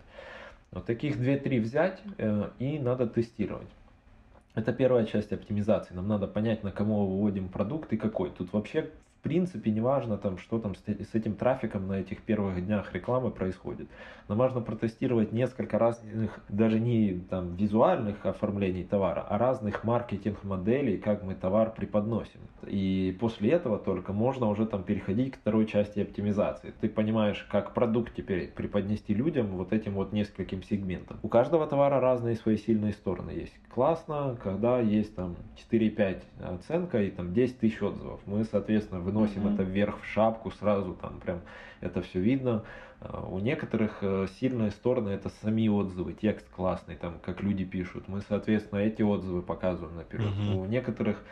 Вот 0.76 0.86
таких 0.86 1.18
2-3 1.18 1.62
взять 1.62 2.02
э, 2.18 2.50
и 2.60 2.78
надо 2.78 3.08
тестировать. 3.08 3.70
Это 4.56 4.74
первая 4.74 5.06
часть 5.06 5.32
оптимизации. 5.32 5.94
Нам 5.94 6.08
надо 6.10 6.28
понять, 6.28 6.64
на 6.64 6.72
кого 6.72 7.08
выводим 7.08 7.48
продукт 7.48 7.94
и 7.94 7.98
какой. 7.98 8.30
Тут 8.30 8.52
вообще 8.52 8.92
принципе 9.26 9.72
не 9.72 9.82
важно, 9.82 10.18
там, 10.18 10.38
что 10.38 10.60
там 10.60 10.76
с, 10.76 11.16
этим 11.16 11.34
трафиком 11.34 11.88
на 11.88 11.94
этих 11.94 12.22
первых 12.22 12.64
днях 12.64 12.94
рекламы 12.94 13.32
происходит. 13.32 13.88
Но 14.28 14.36
важно 14.36 14.62
протестировать 14.62 15.32
несколько 15.32 15.80
разных, 15.80 16.40
даже 16.48 16.80
не 16.80 17.26
там, 17.28 17.56
визуальных 17.56 18.24
оформлений 18.24 18.84
товара, 18.84 19.26
а 19.28 19.40
разных 19.40 19.84
маркетинг-моделей, 19.84 20.98
как 20.98 21.24
мы 21.24 21.34
товар 21.34 21.74
преподносим. 21.74 22.40
И 22.68 23.18
после 23.20 23.50
этого 23.50 23.80
только 23.80 24.14
можно 24.14 24.48
уже 24.48 24.68
там 24.68 24.84
переходить 24.84 25.34
к 25.34 25.38
второй 25.38 25.66
части 25.66 26.02
оптимизации. 26.02 26.74
Ты 26.80 26.88
понимаешь, 26.88 27.48
как 27.52 27.74
продукт 27.74 28.14
теперь 28.16 28.52
преподнести 28.52 29.16
людям 29.16 29.58
вот 29.58 29.74
этим 29.74 29.94
вот 29.94 30.14
нескольким 30.14 30.62
сегментам. 30.62 31.18
У 31.24 31.30
каждого 31.30 31.66
товара 31.66 32.00
разные 32.00 32.36
свои 32.36 32.58
сильные 32.58 32.94
стороны 32.94 33.32
есть. 33.32 33.54
Классно, 33.74 34.38
когда 34.44 34.80
есть 34.80 35.16
там 35.16 35.36
4-5 35.72 36.22
оценка 36.44 37.02
и 37.02 37.10
там 37.10 37.34
10 37.34 37.60
тысяч 37.60 37.82
отзывов. 37.82 38.20
Мы, 38.28 38.44
соответственно, 38.44 39.02
в 39.02 39.15
выносим 39.16 39.48
mm-hmm. 39.48 39.54
это 39.54 39.64
вверх 39.64 40.02
в 40.02 40.06
шапку, 40.06 40.52
сразу 40.52 40.94
там 40.94 41.20
прям 41.20 41.42
это 41.82 42.02
все 42.02 42.20
видно. 42.20 42.64
А, 43.02 43.26
у 43.26 43.40
некоторых 43.40 43.98
э, 44.02 44.28
сильные 44.40 44.72
стороны 44.72 45.10
это 45.10 45.30
сами 45.42 45.68
отзывы, 45.68 46.14
текст 46.14 46.48
классный, 46.50 46.96
там, 46.96 47.20
как 47.22 47.42
люди 47.42 47.66
пишут. 47.66 48.08
Мы, 48.08 48.22
соответственно, 48.22 48.80
эти 48.80 49.02
отзывы 49.02 49.42
показываем 49.42 49.96
наперед. 49.96 50.28
Mm-hmm. 50.28 50.56
У 50.56 50.66
некоторых 50.66 51.24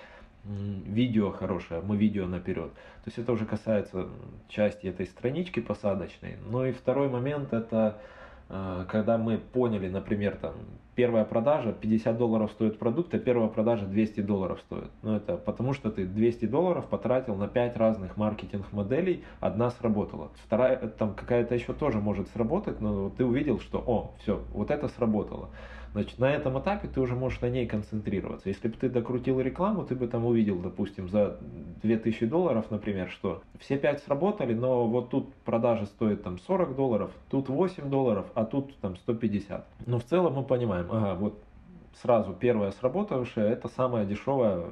видео 0.46 1.32
хорошее, 1.32 1.82
мы 1.82 1.96
видео 1.96 2.28
наперед. 2.28 2.74
То 2.74 3.08
есть 3.08 3.18
это 3.18 3.32
уже 3.32 3.46
касается 3.46 4.10
части 4.50 4.88
этой 4.88 5.06
странички 5.06 5.62
посадочной. 5.62 6.38
Ну 6.50 6.66
и 6.66 6.74
второй 6.74 7.08
момент 7.08 7.54
это 7.54 8.02
когда 8.48 9.18
мы 9.18 9.38
поняли, 9.38 9.90
например, 9.90 10.36
там, 10.36 10.54
первая 10.96 11.26
продажа 11.26 11.74
50 11.74 12.18
долларов 12.18 12.52
стоит 12.52 12.78
продукт, 12.78 13.14
а 13.14 13.20
первая 13.20 13.50
продажа 13.50 13.86
200 13.86 14.22
долларов 14.22 14.60
стоит. 14.62 14.92
Ну, 15.02 15.16
это 15.16 15.38
потому 15.38 15.74
что 15.74 15.92
ты 15.92 16.06
200 16.06 16.46
долларов 16.46 16.86
потратил 16.86 17.36
на 17.36 17.48
5 17.48 17.78
разных 17.78 18.18
маркетинг-моделей, 18.18 19.24
одна 19.40 19.72
сработала. 19.72 20.32
Вторая, 20.46 20.78
там 20.78 21.14
какая-то 21.16 21.56
еще 21.56 21.74
тоже 21.74 22.00
может 22.00 22.28
сработать, 22.30 22.80
но 22.80 23.10
ты 23.10 23.26
увидел, 23.26 23.60
что, 23.60 23.80
о, 23.80 24.14
все, 24.22 24.42
вот 24.54 24.72
это 24.72 24.88
сработало. 24.88 25.50
Значит, 25.94 26.18
на 26.18 26.32
этом 26.32 26.60
этапе 26.60 26.88
ты 26.88 27.00
уже 27.00 27.16
можешь 27.16 27.40
на 27.42 27.50
ней 27.50 27.68
концентрироваться. 27.68 28.50
Если 28.50 28.68
бы 28.68 28.76
ты 28.76 28.90
докрутил 28.90 29.40
рекламу, 29.40 29.86
ты 29.86 29.96
бы 29.96 30.08
там 30.08 30.26
увидел, 30.26 30.58
допустим, 30.60 31.08
за 31.08 31.38
2000 31.84 32.26
долларов, 32.26 32.66
например, 32.72 33.10
что 33.10 33.44
все 33.60 33.78
5 33.78 34.02
сработали, 34.02 34.56
но 34.56 34.88
вот 34.88 35.10
тут 35.10 35.34
продажа 35.46 35.86
стоит 35.86 36.24
там 36.24 36.40
40 36.40 36.76
долларов, 36.76 37.12
тут 37.30 37.48
8 37.48 37.90
долларов, 37.90 38.26
а 38.34 38.46
тут 38.46 38.76
там 38.78 38.96
150. 38.96 39.68
Но 39.86 40.00
в 40.00 40.04
целом 40.04 40.34
мы 40.34 40.44
понимаем, 40.44 40.88
ага, 40.90 41.14
вот 41.14 41.40
сразу 42.02 42.34
первая 42.34 42.72
сработавшая, 42.72 43.52
это 43.52 43.68
самая 43.68 44.06
дешевая 44.06 44.64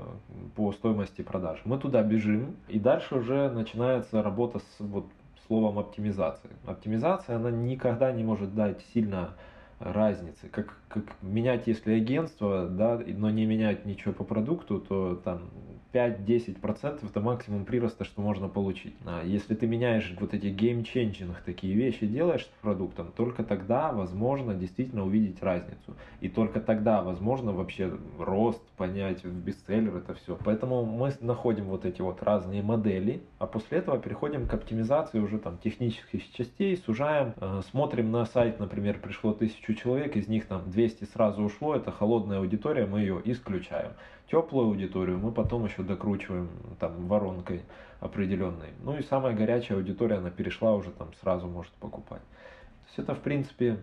по 0.56 0.72
стоимости 0.72 1.22
продаж. 1.22 1.62
Мы 1.66 1.78
туда 1.78 2.02
бежим, 2.02 2.56
и 2.68 2.80
дальше 2.80 3.16
уже 3.16 3.52
начинается 3.52 4.24
работа 4.24 4.58
с 4.58 4.80
вот 4.80 5.06
словом 5.46 5.78
оптимизации. 5.78 6.50
Оптимизация, 6.66 7.36
она 7.36 7.52
никогда 7.52 8.12
не 8.12 8.24
может 8.24 8.56
дать 8.56 8.82
сильно 8.94 9.36
разницы. 9.82 10.48
Как, 10.50 10.78
как 10.88 11.04
менять, 11.22 11.68
если 11.68 11.94
агентство, 11.94 12.68
да, 12.68 13.02
но 13.06 13.30
не 13.30 13.46
менять 13.46 13.86
ничего 13.86 14.14
по 14.14 14.24
продукту, 14.24 14.80
то 14.80 15.16
там 15.16 15.50
5-10% 15.94 17.06
это 17.10 17.20
максимум 17.20 17.66
прироста, 17.66 18.04
что 18.04 18.22
можно 18.22 18.48
получить. 18.48 18.96
А 19.06 19.24
если 19.24 19.56
ты 19.56 19.68
меняешь 19.68 20.14
вот 20.20 20.34
эти 20.34 20.48
game-changing 20.48 21.42
такие 21.42 21.74
вещи, 21.74 22.06
делаешь 22.06 22.46
с 22.46 22.62
продуктом, 22.62 23.12
только 23.16 23.44
тогда 23.44 23.92
возможно 23.92 24.54
действительно 24.54 25.06
увидеть 25.06 25.42
разницу. 25.44 25.96
И 26.22 26.30
только 26.30 26.60
тогда 26.60 27.02
возможно 27.02 27.52
вообще 27.52 27.92
рост 28.18 28.62
понять 28.78 29.24
в 29.24 29.34
бестселлер 29.34 29.98
это 29.98 30.14
все. 30.14 30.38
Поэтому 30.44 30.86
мы 30.86 31.12
находим 31.20 31.66
вот 31.66 31.86
эти 31.86 32.02
вот 32.02 32.24
разные 32.24 32.62
модели, 32.62 33.22
а 33.40 33.48
после 33.48 33.80
этого 33.80 34.00
переходим 34.00 34.48
к 34.48 34.54
оптимизации 34.54 35.20
уже 35.20 35.40
там 35.40 35.58
технических 35.58 36.32
частей, 36.32 36.78
сужаем, 36.78 37.34
э, 37.40 37.62
смотрим 37.70 38.12
на 38.12 38.26
сайт, 38.26 38.60
например, 38.60 39.00
пришло 39.00 39.34
1000 39.34 39.71
человек, 39.76 40.16
из 40.16 40.28
них 40.28 40.46
там 40.46 40.70
200 40.70 41.06
сразу 41.06 41.44
ушло, 41.44 41.76
это 41.76 41.92
холодная 41.92 42.40
аудитория, 42.40 42.86
мы 42.86 43.00
ее 43.02 43.22
исключаем 43.26 43.92
теплую 44.32 44.68
аудиторию 44.68 45.20
мы 45.20 45.32
потом 45.32 45.66
еще 45.66 45.84
докручиваем 45.84 46.50
там 46.80 47.08
воронкой 47.08 47.62
определенной. 48.00 48.70
Ну 48.82 48.98
и 48.98 49.04
самая 49.04 49.36
горячая 49.36 49.78
аудитория, 49.78 50.16
она 50.16 50.30
перешла 50.30 50.74
уже 50.74 50.92
там 50.92 51.10
сразу 51.22 51.48
может 51.48 51.74
покупать. 51.74 52.22
То 52.22 52.88
есть 52.88 53.00
это 53.00 53.14
в 53.14 53.20
принципе 53.20 53.78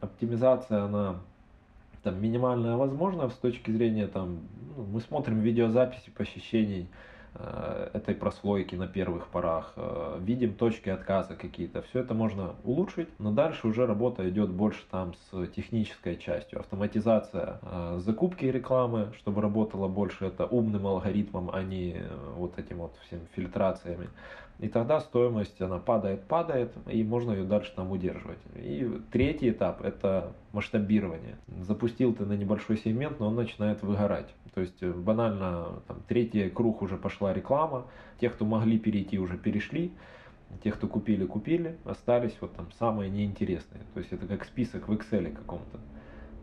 оптимизация, 0.00 0.84
она 0.84 1.16
там 2.02 2.22
минимальная 2.22 2.76
возможна 2.76 3.28
с 3.28 3.34
точки 3.34 3.70
зрения 3.70 4.06
там, 4.06 4.40
ну, 4.76 4.84
мы 4.84 5.00
смотрим 5.00 5.40
видеозаписи 5.40 6.10
посещений, 6.10 6.88
этой 7.94 8.14
прослойки 8.14 8.74
на 8.74 8.86
первых 8.86 9.28
порах, 9.28 9.72
э, 9.76 10.18
видим 10.20 10.54
точки 10.54 10.88
отказа 10.88 11.36
какие-то. 11.36 11.82
Все 11.82 12.00
это 12.00 12.14
можно 12.14 12.54
улучшить, 12.64 13.08
но 13.18 13.30
дальше 13.30 13.68
уже 13.68 13.86
работа 13.86 14.28
идет 14.28 14.50
больше 14.50 14.80
там 14.90 15.14
с 15.14 15.46
технической 15.48 16.16
частью. 16.16 16.60
Автоматизация 16.60 17.60
э, 17.62 17.98
закупки 18.00 18.44
рекламы, 18.44 19.12
чтобы 19.18 19.42
работала 19.42 19.88
больше 19.88 20.26
это 20.26 20.46
умным 20.46 20.86
алгоритмом, 20.86 21.50
а 21.52 21.62
не 21.62 22.02
вот 22.36 22.58
этим 22.58 22.78
вот 22.78 22.96
всем 23.06 23.20
фильтрациями. 23.34 24.08
И 24.60 24.68
тогда 24.68 25.00
стоимость, 25.00 25.60
она 25.62 25.78
падает, 25.78 26.24
падает, 26.24 26.72
и 26.86 27.02
можно 27.02 27.32
ее 27.32 27.44
дальше 27.44 27.72
там 27.74 27.90
удерживать. 27.90 28.38
И 28.56 29.00
третий 29.10 29.50
этап– 29.50 29.82
это 29.82 30.34
масштабирование. 30.52 31.38
Запустил 31.62 32.14
ты 32.14 32.26
на 32.26 32.34
небольшой 32.34 32.76
сегмент, 32.76 33.20
но 33.20 33.28
он 33.28 33.36
начинает 33.36 33.82
выгорать. 33.82 34.28
То 34.52 34.60
есть 34.60 34.82
э, 34.82 34.92
банально 34.92 35.80
там, 35.88 36.02
третий 36.06 36.50
круг 36.50 36.82
уже 36.82 36.98
пошла 36.98 37.32
реклама, 37.32 37.86
те, 38.20 38.28
кто 38.28 38.44
могли 38.44 38.78
перейти, 38.78 39.18
уже 39.18 39.38
перешли, 39.38 39.92
те, 40.62 40.72
кто 40.72 40.88
купили, 40.88 41.24
купили, 41.24 41.78
остались 41.86 42.36
вот 42.42 42.54
там 42.54 42.70
самые 42.78 43.10
неинтересные. 43.10 43.82
То 43.94 44.00
есть 44.00 44.12
это 44.12 44.26
как 44.26 44.44
список 44.44 44.88
в 44.88 44.92
Excel 44.92 45.34
каком-то 45.34 45.78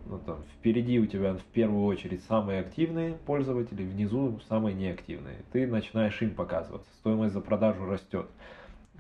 ну, 0.10 0.20
там, 0.20 0.44
впереди 0.58 1.00
у 1.00 1.06
тебя 1.06 1.34
в 1.34 1.44
первую 1.44 1.86
очередь 1.86 2.24
самые 2.24 2.62
активные 2.62 3.14
пользователи, 3.14 3.84
внизу 3.84 4.40
самые 4.48 4.74
неактивные. 4.76 5.38
Ты 5.52 5.68
начинаешь 5.68 6.22
им 6.22 6.34
показываться, 6.34 6.90
стоимость 7.00 7.34
за 7.34 7.42
продажу 7.42 7.86
растет. 7.86 8.28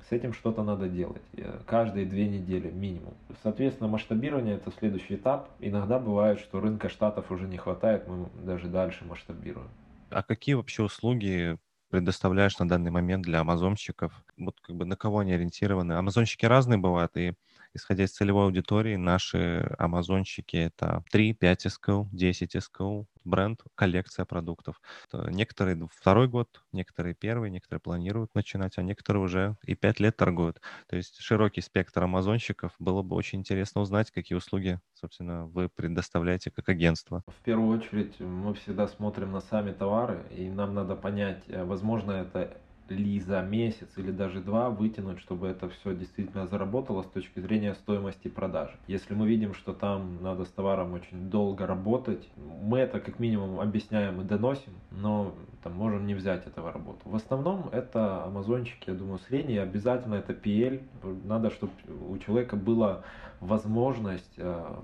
С 0.09 0.11
этим 0.11 0.33
что-то 0.33 0.63
надо 0.63 0.87
делать. 0.87 1.21
Э, 1.33 1.59
каждые 1.65 2.05
две 2.05 2.27
недели 2.27 2.69
минимум. 2.69 3.13
Соответственно, 3.43 3.89
масштабирование 3.89 4.55
это 4.55 4.71
следующий 4.79 5.15
этап. 5.15 5.49
Иногда 5.59 5.99
бывает, 5.99 6.39
что 6.39 6.61
рынка 6.61 6.87
штатов 6.87 7.29
уже 7.31 7.45
не 7.47 7.57
хватает, 7.57 8.07
мы 8.07 8.27
даже 8.43 8.67
дальше 8.67 9.03
масштабируем. 9.05 9.67
А 10.09 10.23
какие 10.23 10.55
вообще 10.55 10.83
услуги 10.83 11.57
предоставляешь 11.89 12.57
на 12.59 12.67
данный 12.67 12.91
момент 12.91 13.23
для 13.23 13.41
амазонщиков? 13.41 14.13
Вот 14.37 14.59
как 14.61 14.75
бы 14.75 14.85
на 14.85 14.95
кого 14.95 15.19
они 15.19 15.33
ориентированы? 15.33 15.93
Амазонщики 15.93 16.45
разные 16.45 16.77
бывают, 16.77 17.17
и 17.17 17.33
исходя 17.73 18.05
из 18.05 18.11
целевой 18.11 18.45
аудитории, 18.45 18.95
наши 18.95 19.75
амазонщики— 19.77 20.55
это 20.57 21.03
3, 21.11 21.33
5 21.33 21.65
SKU, 21.65 22.07
10 22.11 22.55
SKU, 22.55 23.05
бренд, 23.27 23.61
коллекция 23.75 24.25
продуктов. 24.25 24.81
Некоторые 25.13 25.87
второй 25.93 26.27
год, 26.27 26.63
некоторые 26.71 27.13
первый, 27.13 27.51
некоторые 27.51 27.81
планируют 27.81 28.33
начинать, 28.33 28.77
а 28.77 28.83
некоторые 28.83 29.23
уже 29.23 29.57
и 29.63 29.75
пять 29.75 29.99
лет 29.99 30.15
торгуют. 30.17 30.61
То 30.87 30.95
есть 30.95 31.19
широкий 31.19 31.61
спектр 31.61 32.03
амазонщиков. 32.03 32.71
Было 32.79 33.03
бы 33.03 33.15
очень 33.15 33.39
интересно 33.39 33.81
узнать, 33.81 34.11
какие 34.11 34.37
услуги, 34.37 34.79
собственно, 34.93 35.45
вы 35.45 35.69
предоставляете 35.69 36.51
как 36.51 36.69
агентство. 36.69 37.23
В 37.27 37.43
первую 37.43 37.77
очередь 37.77 38.19
мы 38.19 38.53
всегда 38.55 38.87
смотрим 38.87 39.31
на 39.31 39.41
сами 39.41 39.71
товары, 39.71 40.25
и 40.31 40.49
нам 40.49 40.73
надо 40.73 40.95
понять, 40.95 41.43
э, 41.47 41.63
возможно, 41.63 42.11
это 42.11 42.57
ли 42.91 43.19
за 43.19 43.41
месяц 43.41 43.89
или 43.97 44.11
даже 44.11 44.41
два 44.41 44.69
вытянуть, 44.69 45.19
чтобы 45.19 45.47
это 45.47 45.69
все 45.69 45.95
действительно 45.95 46.47
заработало 46.47 47.03
с 47.03 47.07
точки 47.07 47.39
зрения 47.39 47.73
стоимости 47.75 48.27
продажи. 48.27 48.75
Если 48.87 49.13
мы 49.13 49.27
видим, 49.27 49.53
что 49.53 49.73
там 49.73 50.21
надо 50.21 50.45
с 50.45 50.49
товаром 50.49 50.93
очень 50.93 51.29
долго 51.29 51.65
работать, 51.65 52.27
мы 52.35 52.79
это 52.79 52.99
как 52.99 53.19
минимум 53.19 53.59
объясняем 53.59 54.21
и 54.21 54.23
доносим, 54.23 54.73
но 54.91 55.33
там 55.63 55.73
можем 55.73 56.05
не 56.07 56.13
взять 56.13 56.47
этого 56.47 56.71
работу. 56.71 57.01
В 57.05 57.15
основном 57.15 57.69
это 57.71 58.23
амазончики, 58.23 58.89
я 58.89 58.95
думаю, 58.95 59.19
средние, 59.19 59.61
обязательно 59.61 60.15
это 60.15 60.33
PL. 60.33 60.81
Надо, 61.25 61.49
чтобы 61.49 61.73
у 62.09 62.17
человека 62.17 62.55
была 62.55 63.03
возможность 63.39 64.33
э, 64.37 64.75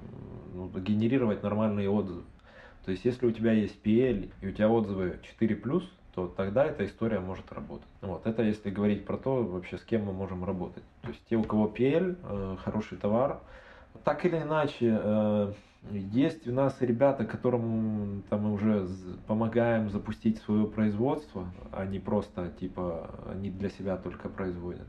ну, 0.54 0.70
генерировать 0.80 1.44
нормальные 1.44 1.90
отзывы. 1.90 2.24
То 2.86 2.92
есть, 2.92 3.06
если 3.06 3.26
у 3.26 3.32
тебя 3.32 3.54
есть 3.54 3.82
PL 3.84 4.32
и 4.42 4.48
у 4.48 4.52
тебя 4.52 4.70
отзывы 4.70 5.20
4+, 5.40 5.84
то 6.14 6.28
тогда 6.28 6.66
эта 6.66 6.86
история 6.86 7.20
может 7.20 7.52
работать. 7.52 7.88
Вот, 8.02 8.26
это 8.28 8.44
если 8.44 8.70
говорить 8.70 9.06
про 9.06 9.18
то, 9.18 9.44
вообще 9.44 9.78
с 9.78 9.84
кем 9.84 10.06
мы 10.06 10.14
можем 10.14 10.44
работать. 10.44 10.84
То 11.02 11.10
есть 11.10 11.22
те, 11.30 11.36
у 11.36 11.44
кого 11.44 11.68
PL, 11.68 12.18
э, 12.22 12.58
хороший 12.64 12.98
товар, 12.98 13.40
так 14.04 14.26
или 14.26 14.38
иначе, 14.38 15.00
э, 15.02 15.54
есть 15.92 16.48
у 16.48 16.54
нас 16.54 16.80
ребята, 16.82 17.26
которым 17.26 18.24
там 18.30 18.42
мы 18.44 18.54
уже 18.54 18.88
помогаем 19.28 19.90
запустить 19.90 20.40
свое 20.40 20.66
производство, 20.66 21.48
а 21.72 21.86
не 21.86 22.00
просто 22.00 22.50
типа 22.60 23.10
они 23.30 23.50
для 23.50 23.70
себя 23.70 23.98
только 23.98 24.30
производят. 24.30 24.88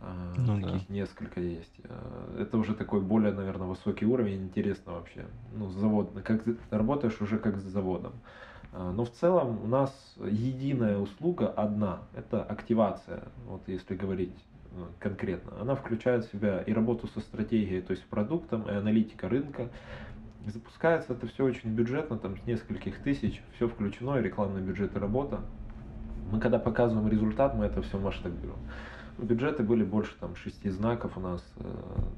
Э, 0.00 0.34
ну, 0.36 0.60
Таких 0.60 0.88
да. 0.88 0.94
несколько 0.94 1.40
есть. 1.40 1.74
Э, 1.84 2.38
это 2.40 2.58
уже 2.58 2.74
такой 2.74 3.00
более, 3.00 3.32
наверное, 3.32 3.66
высокий 3.66 4.06
уровень, 4.06 4.44
интересно 4.44 4.92
вообще. 4.92 5.26
Ну, 5.52 5.68
завод, 5.70 6.12
как 6.24 6.42
ты 6.44 6.56
работаешь 6.70 7.20
уже 7.20 7.38
как 7.38 7.58
с 7.58 7.62
заводом. 7.62 8.12
А, 8.72 8.92
но 8.92 9.04
в 9.04 9.10
целом 9.10 9.62
у 9.62 9.66
нас 9.66 9.92
единая 10.24 10.98
услуга 10.98 11.48
одна, 11.48 12.00
это 12.14 12.42
активация, 12.42 13.24
вот 13.46 13.62
если 13.66 13.94
говорить 13.94 14.34
ну, 14.72 14.86
конкретно. 14.98 15.52
Она 15.60 15.74
включает 15.74 16.24
в 16.24 16.32
себя 16.32 16.60
и 16.60 16.72
работу 16.72 17.06
со 17.08 17.20
стратегией, 17.20 17.80
то 17.80 17.92
есть 17.92 18.04
продуктом, 18.04 18.68
и 18.68 18.72
аналитика 18.72 19.28
рынка. 19.28 19.68
Запускается 20.46 21.12
это 21.12 21.26
все 21.26 21.44
очень 21.44 21.70
бюджетно, 21.70 22.18
там 22.18 22.36
с 22.36 22.46
нескольких 22.46 23.02
тысяч, 23.02 23.42
все 23.56 23.68
включено, 23.68 24.18
и 24.18 24.22
рекламный 24.22 24.62
бюджет 24.62 24.96
и 24.96 24.98
работа. 24.98 25.40
Мы 26.30 26.40
когда 26.40 26.58
показываем 26.58 27.08
результат, 27.08 27.54
мы 27.54 27.66
это 27.66 27.82
все 27.82 27.98
масштабируем. 27.98 28.58
Бюджеты 29.18 29.64
были 29.64 29.82
больше 29.82 30.14
там 30.20 30.36
шести 30.36 30.70
знаков 30.70 31.16
у 31.16 31.20
нас, 31.20 31.44
э, 31.56 31.62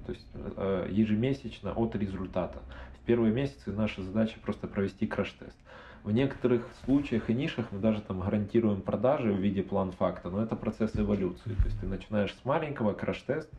то 0.07 0.13
есть 0.13 0.27
э, 0.35 0.89
ежемесячно 0.91 1.73
от 1.73 1.97
результата. 1.97 2.59
В 3.01 3.07
первые 3.07 3.33
месяцы 3.33 3.73
наша 3.73 4.03
задача 4.03 4.39
просто 4.43 4.67
провести 4.67 5.07
краш-тест. 5.07 5.57
В 6.03 6.13
некоторых 6.13 6.67
случаях 6.85 7.29
и 7.29 7.35
нишах 7.35 7.67
мы 7.73 7.79
даже 7.79 8.01
там 8.01 8.21
гарантируем 8.21 8.81
продажи 8.81 9.33
в 9.33 9.39
виде 9.39 9.63
план-факта, 9.63 10.31
но 10.31 10.43
это 10.43 10.57
процесс 10.57 10.93
эволюции. 10.95 11.55
То 11.55 11.65
есть 11.65 11.81
ты 11.81 11.87
начинаешь 11.87 12.35
с 12.35 12.45
маленького, 12.45 12.95
краш-тест, 12.95 13.51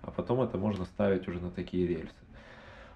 а 0.00 0.10
потом 0.10 0.40
это 0.40 0.56
можно 0.56 0.86
ставить 0.86 1.28
уже 1.28 1.40
на 1.40 1.50
такие 1.50 1.86
рельсы. 1.86 2.14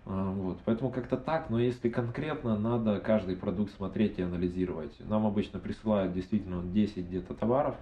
А, 0.07 0.31
вот. 0.31 0.59
Поэтому 0.65 0.91
как-то 0.91 1.17
так, 1.17 1.51
но 1.51 1.59
если 1.59 1.89
конкретно, 1.89 2.59
надо 2.59 2.99
каждый 3.01 3.37
продукт 3.37 3.75
смотреть 3.75 4.19
и 4.19 4.23
анализировать. 4.23 4.99
Нам 5.01 5.27
обычно 5.27 5.59
присылают 5.59 6.13
действительно 6.13 6.63
10 6.63 7.07
где-то 7.07 7.35
товаров, 7.35 7.77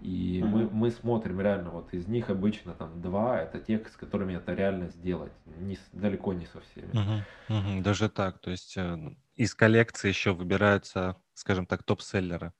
и 0.00 0.40
uh-huh. 0.42 0.46
мы, 0.46 0.68
мы 0.70 0.90
смотрим 0.90 1.40
реально, 1.40 1.70
вот 1.70 1.92
из 1.92 2.08
них 2.08 2.30
обычно 2.30 2.72
там 2.72 3.02
два, 3.02 3.38
это 3.38 3.60
те, 3.60 3.78
с 3.78 3.96
которыми 3.96 4.34
это 4.34 4.54
реально 4.54 4.88
сделать, 4.88 5.32
не, 5.58 5.78
далеко 5.92 6.32
не 6.32 6.46
со 6.46 6.60
всеми. 6.60 6.90
Uh-huh. 6.92 7.22
Uh-huh. 7.50 7.82
Даже 7.82 8.08
так, 8.08 8.38
то 8.38 8.50
есть 8.50 8.76
э, 8.78 9.14
из 9.42 9.54
коллекции 9.54 10.08
еще 10.08 10.34
выбираются, 10.34 11.16
скажем 11.34 11.66
так, 11.66 11.82
топ-селлеры. 11.82 12.52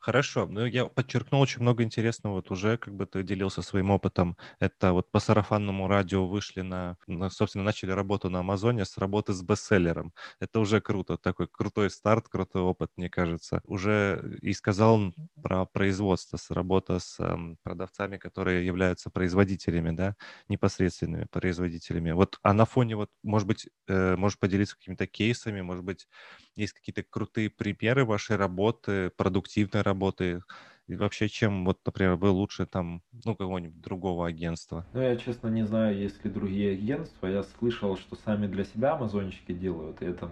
Хорошо, 0.00 0.46
ну 0.46 0.64
я 0.66 0.86
подчеркнул 0.86 1.40
очень 1.40 1.62
много 1.62 1.82
интересного, 1.82 2.34
вот 2.34 2.50
уже 2.50 2.76
как 2.78 2.94
бы 2.94 3.06
ты 3.06 3.22
делился 3.22 3.62
своим 3.62 3.90
опытом. 3.90 4.36
Это 4.60 4.92
вот 4.92 5.10
по 5.10 5.20
сарафанному 5.20 5.88
радио 5.88 6.26
вышли 6.26 6.62
на, 6.62 6.96
на 7.06 7.30
собственно, 7.30 7.64
начали 7.64 7.90
работу 7.90 8.30
на 8.30 8.40
Амазоне 8.40 8.84
с 8.84 8.96
работы 8.98 9.32
с 9.32 9.42
бестселлером. 9.42 10.12
Это 10.40 10.60
уже 10.60 10.80
круто, 10.80 11.16
такой 11.16 11.48
крутой 11.48 11.90
старт, 11.90 12.28
крутой 12.28 12.62
опыт, 12.62 12.90
мне 12.96 13.08
кажется. 13.10 13.60
Уже 13.64 14.38
и 14.42 14.52
сказал 14.52 15.12
про 15.42 15.64
производство, 15.66 16.36
с 16.36 16.50
работа 16.50 16.98
с 16.98 17.16
э, 17.20 17.36
продавцами, 17.62 18.16
которые 18.16 18.66
являются 18.66 19.10
производителями, 19.10 19.90
да, 19.94 20.16
непосредственными 20.48 21.26
производителями. 21.30 22.10
Вот, 22.12 22.38
а 22.42 22.52
на 22.52 22.64
фоне 22.64 22.96
вот, 22.96 23.10
может 23.22 23.46
быть, 23.46 23.68
э, 23.88 24.16
можешь 24.16 24.38
поделиться 24.38 24.76
какими-то 24.76 25.06
кейсами, 25.06 25.60
может 25.60 25.84
быть, 25.84 26.06
есть 26.56 26.72
какие-то 26.74 27.02
крутые 27.02 27.50
примеры 27.50 28.04
вашей 28.04 28.36
работы, 28.36 29.10
продуктивной 29.68 29.82
работы? 29.82 30.42
И 30.86 30.96
вообще, 30.96 31.28
чем, 31.28 31.66
вот, 31.66 31.78
например, 31.84 32.14
вы 32.14 32.30
лучше 32.30 32.64
там, 32.64 33.02
ну, 33.24 33.34
какого-нибудь 33.34 33.80
другого 33.82 34.26
агентства? 34.26 34.86
Ну, 34.94 35.02
я, 35.02 35.16
честно, 35.16 35.48
не 35.48 35.66
знаю, 35.66 35.98
есть 35.98 36.24
ли 36.24 36.30
другие 36.30 36.72
агентства. 36.72 37.26
Я 37.26 37.42
слышал, 37.42 37.98
что 37.98 38.16
сами 38.16 38.46
для 38.46 38.64
себя 38.64 38.94
амазончики 38.94 39.52
делают. 39.52 40.00
Я 40.00 40.14
там 40.14 40.30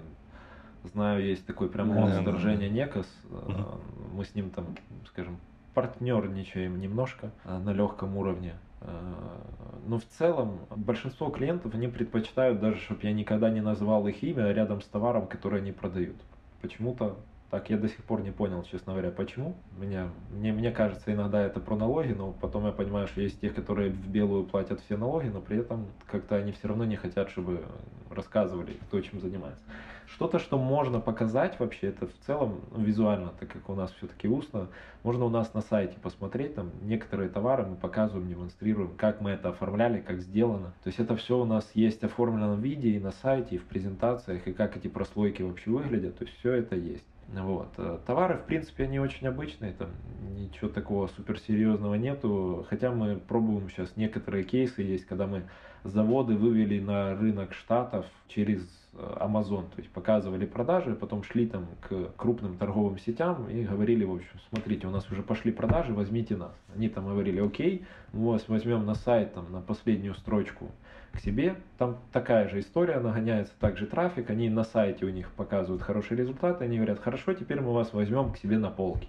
знаю, 0.85 1.23
есть 1.23 1.45
такой 1.47 1.69
прям 1.69 1.88
монстр 1.88 2.33
да, 2.33 2.38
Женя 2.38 2.71
Некос. 2.71 3.07
Угу. 3.31 4.14
Мы 4.14 4.25
с 4.25 4.35
ним 4.35 4.50
там, 4.50 4.64
скажем, 5.09 5.37
партнерничаем 5.75 6.81
немножко 6.81 7.33
а, 7.45 7.59
на 7.59 7.75
легком 7.75 8.16
уровне. 8.16 8.55
А, 8.81 9.43
но 9.87 9.99
в 9.99 10.05
целом 10.05 10.61
большинство 10.75 11.28
клиентов, 11.28 11.75
они 11.75 11.88
предпочитают 11.88 12.61
даже, 12.61 12.81
чтобы 12.81 13.00
я 13.02 13.12
никогда 13.12 13.50
не 13.50 13.61
назвал 13.61 14.09
их 14.09 14.23
имя 14.23 14.52
рядом 14.52 14.81
с 14.81 14.87
товаром, 14.87 15.26
который 15.26 15.61
они 15.61 15.73
продают. 15.73 16.16
Почему-то 16.62 17.19
так, 17.56 17.70
я 17.70 17.78
до 17.78 17.88
сих 17.88 18.04
пор 18.04 18.20
не 18.20 18.32
понял, 18.32 18.62
честно 18.64 18.92
говоря, 18.92 19.10
почему. 19.10 19.56
Меня, 19.78 20.10
мне, 20.30 20.52
мне 20.52 20.70
кажется, 20.70 21.10
иногда 21.10 21.40
это 21.40 21.58
про 21.58 21.75
налоги, 21.75 22.12
но 22.12 22.32
потом 22.32 22.66
я 22.66 22.72
понимаю, 22.72 23.06
что 23.06 23.22
есть 23.22 23.40
те, 23.40 23.48
которые 23.48 23.88
в 23.88 24.08
белую 24.08 24.44
платят 24.44 24.80
все 24.80 24.98
налоги, 24.98 25.28
но 25.28 25.40
при 25.40 25.60
этом 25.60 25.86
как-то 26.06 26.36
они 26.36 26.52
все 26.52 26.68
равно 26.68 26.84
не 26.84 26.96
хотят, 26.96 27.30
чтобы 27.30 27.62
рассказывали, 28.10 28.75
кто 28.88 29.00
чем 29.00 29.20
занимается. 29.20 29.64
Что-то, 30.06 30.38
что 30.38 30.58
можно 30.58 31.00
показать 31.00 31.58
вообще, 31.58 31.86
это 31.88 32.06
в 32.06 32.12
целом 32.26 32.60
ну, 32.72 32.82
визуально, 32.82 33.32
так 33.40 33.48
как 33.48 33.70
у 33.70 33.75
нас 33.75 33.90
все-таки 33.92 34.28
устно, 34.28 34.68
можно 35.02 35.25
у 35.25 35.30
нас 35.30 35.54
на 35.54 35.62
сайте 35.62 35.98
посмотреть, 35.98 36.56
там 36.56 36.70
некоторые 36.82 37.30
товары 37.30 37.64
мы 37.64 37.76
показываем, 37.76 38.28
демонстрируем, 38.28 38.94
как 38.98 39.22
мы 39.22 39.30
это 39.30 39.48
оформляли, 39.48 40.00
как 40.00 40.20
сделано. 40.20 40.75
То 40.84 40.88
есть 40.88 41.00
это 41.00 41.16
все 41.16 41.38
у 41.38 41.46
нас 41.46 41.70
есть 41.72 42.02
в 42.02 42.60
виде 42.60 42.90
и 42.90 43.00
на 43.00 43.12
сайте, 43.12 43.54
и 43.54 43.58
в 43.58 43.64
презентациях, 43.64 44.46
и 44.46 44.52
как 44.52 44.76
эти 44.76 44.88
прослойки 44.88 45.40
вообще 45.40 45.70
выглядят, 45.70 46.18
то 46.18 46.25
есть 46.25 46.36
все 46.38 46.52
это 46.52 46.76
есть. 46.76 47.04
Вот. 47.28 47.68
Э, 47.78 47.99
товары, 48.06 48.37
в 48.37 48.45
принципе, 48.45 48.85
они 48.85 49.00
очень 49.00 49.26
обычные, 49.26 49.73
там 49.73 49.90
ничего 50.37 50.68
такого 50.68 51.09
суперсерьезного 51.09 51.95
нету, 51.95 52.66
хотя 52.71 52.92
мы 52.92 53.16
пробуем 53.16 53.68
сейчас 53.71 53.97
некоторые 53.97 54.45
кейсы 54.45 54.83
есть, 54.83 55.06
когда 55.06 55.26
мы 55.26 55.42
заводы 55.83 56.37
вывели 56.37 56.80
на 56.80 57.14
рынок 57.14 57.52
штатов 57.52 58.06
через 58.28 58.62
э, 58.92 59.16
Amazon, 59.20 59.62
то 59.62 59.79
есть 59.79 59.90
показывали 59.90 60.46
продажи, 60.46 60.94
потом 60.94 61.24
шли 61.24 61.46
там 61.46 61.66
к 61.81 62.12
крупным 62.16 62.57
торговым 62.59 62.98
сетям 62.98 63.48
и 63.48 63.64
говорили, 63.64 64.05
в 64.05 64.14
общем, 64.14 64.40
смотрите, 64.48 64.87
у 64.87 64.90
нас 64.90 65.11
уже 65.11 65.22
пошли 65.22 65.50
продажи, 65.50 65.92
возьмите 65.92 66.37
нас. 66.37 66.55
Они 66.74 66.88
там 66.88 67.07
говорили, 67.07 67.40
окей, 67.40 67.85
мы 68.12 68.33
вас 68.33 68.48
возьмем 68.48 68.87
на 68.87 68.94
сайт, 68.94 69.35
там, 69.35 69.50
на 69.50 69.61
последнюю 69.61 70.14
строчку 70.14 70.70
к 71.16 71.20
себе. 71.20 71.57
Там 71.79 71.98
такая 72.12 72.48
же 72.48 72.61
история, 72.61 73.00
нагоняется 73.00 73.52
также 73.59 73.87
трафик, 73.87 74.31
они 74.31 74.48
на 74.48 74.64
сайте 74.64 75.05
у 75.05 75.11
них 75.11 75.31
показывают 75.33 75.83
хорошие 75.83 76.18
результаты, 76.18 76.64
они 76.64 76.76
говорят, 76.76 77.00
хорошо, 77.00 77.33
теперь 77.33 77.61
мы 77.61 77.72
вас 77.72 77.92
возьмем 77.92 78.33
к 78.33 78.38
себе 78.38 78.59
на 78.59 78.70
полки. 78.70 79.09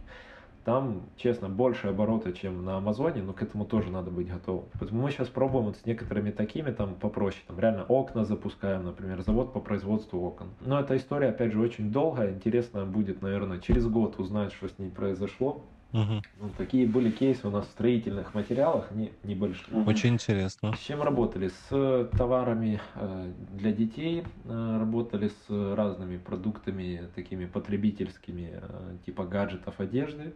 Там, 0.67 1.04
честно, 1.15 1.48
больше 1.48 1.88
оборота, 1.88 2.34
чем 2.34 2.65
на 2.65 2.76
Амазоне, 2.76 3.22
но 3.22 3.32
к 3.32 3.41
этому 3.41 3.63
тоже 3.63 3.89
надо 3.89 4.12
быть 4.12 4.28
готовым. 4.28 4.65
Поэтому 4.78 5.02
мы 5.02 5.12
сейчас 5.12 5.30
пробуем 5.30 5.67
вот 5.67 5.78
с 5.78 5.86
некоторыми 5.86 6.32
такими, 6.32 6.72
там 6.72 6.96
попроще, 6.96 7.41
там 7.48 7.58
реально 7.58 7.86
окна 7.86 8.26
запускаем, 8.26 8.84
например, 8.84 9.22
завод 9.22 9.54
по 9.54 9.62
производству 9.62 10.20
окон. 10.20 10.50
Но 10.60 10.78
эта 10.78 10.98
история, 10.98 11.30
опять 11.30 11.54
же, 11.54 11.62
очень 11.62 11.89
долгая, 11.89 12.34
интересно 12.34 12.86
будет, 12.86 13.22
наверное, 13.22 13.60
через 13.60 13.88
год 13.88 14.20
узнать, 14.20 14.52
что 14.52 14.67
с 14.67 14.78
ней 14.78 14.89
произошло. 14.89 15.63
Угу. 15.93 16.21
Ну, 16.41 16.50
такие 16.58 16.86
были 16.86 17.10
кейсы 17.10 17.47
у 17.47 17.52
нас 17.52 17.65
в 17.65 17.71
строительных 17.71 18.34
материалах, 18.34 18.91
не, 18.91 19.12
небольшие. 19.23 19.84
Очень 19.84 20.15
интересно. 20.15 20.73
С 20.76 20.80
чем 20.80 21.02
работали? 21.02 21.50
С 21.69 22.10
товарами 22.17 22.82
э, 22.95 23.32
для 23.54 23.71
детей, 23.71 24.23
э, 24.45 24.78
работали 24.80 25.30
с 25.30 25.76
разными 25.76 26.17
продуктами, 26.17 27.10
такими 27.15 27.45
потребительскими, 27.45 28.60
э, 28.62 28.97
типа 29.06 29.23
гаджетов, 29.26 29.80
одежды. 29.80 30.34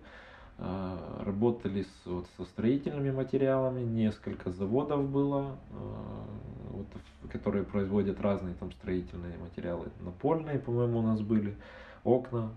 Работали 1.25 1.83
с, 1.83 2.05
вот, 2.05 2.27
со 2.37 2.45
строительными 2.45 3.09
материалами, 3.09 3.81
несколько 3.81 4.51
заводов 4.51 5.09
было, 5.09 5.57
вот, 6.69 6.85
которые 7.31 7.63
производят 7.63 8.21
разные 8.21 8.53
там 8.53 8.71
строительные 8.73 9.39
материалы. 9.39 9.87
Напольные, 10.01 10.59
по-моему, 10.59 10.99
у 10.99 11.01
нас 11.01 11.21
были, 11.21 11.55
окна, 12.03 12.51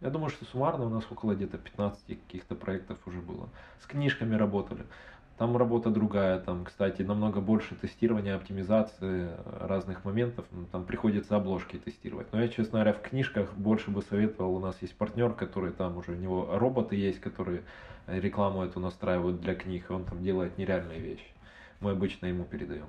я 0.00 0.10
думаю, 0.10 0.30
что 0.30 0.44
суммарно 0.44 0.86
у 0.86 0.88
нас 0.88 1.04
около 1.10 1.34
где-то 1.34 1.58
15 1.58 2.06
каких-то 2.06 2.54
проектов 2.54 2.98
уже 3.06 3.20
было. 3.20 3.48
С 3.80 3.86
книжками 3.86 4.34
работали. 4.34 4.84
Там 5.38 5.56
работа 5.56 5.90
другая, 5.90 6.40
там, 6.40 6.64
кстати, 6.64 7.02
намного 7.02 7.40
больше 7.40 7.76
тестирования, 7.76 8.34
оптимизации 8.34 9.30
разных 9.60 10.04
моментов. 10.04 10.46
Ну, 10.50 10.66
там 10.66 10.84
приходится 10.84 11.36
обложки 11.36 11.76
тестировать. 11.76 12.32
Но 12.32 12.40
я, 12.40 12.48
честно 12.48 12.80
говоря, 12.80 12.92
в 12.92 13.02
книжках 13.02 13.54
больше 13.54 13.92
бы 13.92 14.02
советовал. 14.02 14.56
У 14.56 14.60
нас 14.60 14.82
есть 14.82 14.96
партнер, 14.96 15.32
который 15.32 15.72
там 15.72 15.96
уже, 15.96 16.12
у 16.12 16.16
него 16.16 16.48
роботы 16.58 16.96
есть, 16.96 17.20
которые 17.20 17.62
рекламу 18.08 18.64
эту 18.64 18.80
настраивают 18.80 19.40
для 19.40 19.54
книг, 19.54 19.90
и 19.90 19.92
он 19.92 20.04
там 20.04 20.22
делает 20.22 20.58
нереальные 20.58 20.98
вещи. 20.98 21.26
Мы 21.80 21.92
обычно 21.92 22.26
ему 22.26 22.44
передаем. 22.44 22.86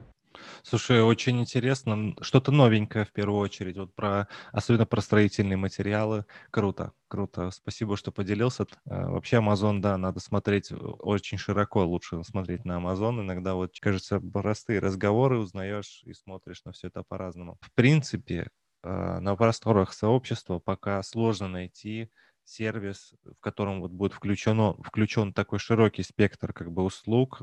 Слушай, 0.63 1.01
очень 1.01 1.39
интересно. 1.39 2.13
Что-то 2.21 2.51
новенькое 2.51 3.05
в 3.05 3.11
первую 3.11 3.39
очередь, 3.39 3.77
вот 3.77 3.93
про, 3.95 4.27
особенно 4.51 4.85
про 4.85 5.01
строительные 5.01 5.57
материалы. 5.57 6.25
Круто, 6.51 6.93
круто. 7.07 7.49
Спасибо, 7.51 7.97
что 7.97 8.11
поделился. 8.11 8.65
А, 8.85 9.09
вообще 9.09 9.37
Amazon, 9.37 9.79
да, 9.79 9.97
надо 9.97 10.19
смотреть 10.19 10.71
очень 10.71 11.37
широко, 11.37 11.85
лучше 11.85 12.23
смотреть 12.23 12.65
на 12.65 12.77
Amazon. 12.79 13.21
Иногда 13.21 13.55
вот, 13.55 13.73
кажется, 13.79 14.19
простые 14.19 14.79
разговоры 14.79 15.37
узнаешь 15.39 16.01
и 16.05 16.13
смотришь 16.13 16.63
на 16.65 16.71
все 16.71 16.87
это 16.87 17.03
по-разному. 17.07 17.57
В 17.61 17.71
принципе, 17.73 18.49
а, 18.83 19.19
на 19.19 19.35
просторах 19.35 19.93
сообщества 19.93 20.59
пока 20.59 21.01
сложно 21.03 21.47
найти 21.47 22.11
сервис, 22.43 23.13
в 23.23 23.39
котором 23.41 23.81
вот 23.81 23.91
будет 23.91 24.13
включено, 24.13 24.73
включен 24.83 25.33
такой 25.33 25.59
широкий 25.59 26.03
спектр 26.03 26.51
как 26.53 26.71
бы 26.71 26.83
услуг, 26.83 27.41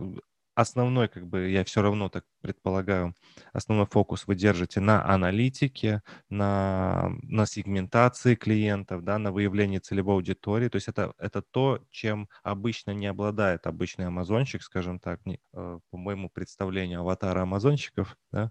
основной, 0.56 1.08
как 1.08 1.26
бы, 1.28 1.50
я 1.50 1.64
все 1.64 1.82
равно 1.82 2.08
так 2.08 2.24
предполагаю, 2.40 3.14
основной 3.52 3.86
фокус 3.86 4.26
вы 4.26 4.34
держите 4.34 4.80
на 4.80 5.04
аналитике, 5.06 6.02
на, 6.30 7.10
на 7.22 7.46
сегментации 7.46 8.34
клиентов, 8.34 9.04
да, 9.04 9.18
на 9.18 9.32
выявлении 9.32 9.78
целевой 9.78 10.14
аудитории. 10.16 10.68
То 10.68 10.76
есть 10.76 10.88
это, 10.88 11.12
это 11.18 11.42
то, 11.42 11.84
чем 11.90 12.28
обычно 12.42 12.92
не 12.92 13.06
обладает 13.06 13.66
обычный 13.66 14.06
амазонщик, 14.06 14.62
скажем 14.62 14.98
так, 14.98 15.24
не, 15.26 15.38
э, 15.52 15.78
по 15.90 15.96
моему 15.98 16.30
представлению 16.30 17.00
аватара 17.00 17.42
амазонщиков, 17.42 18.16
да, 18.32 18.50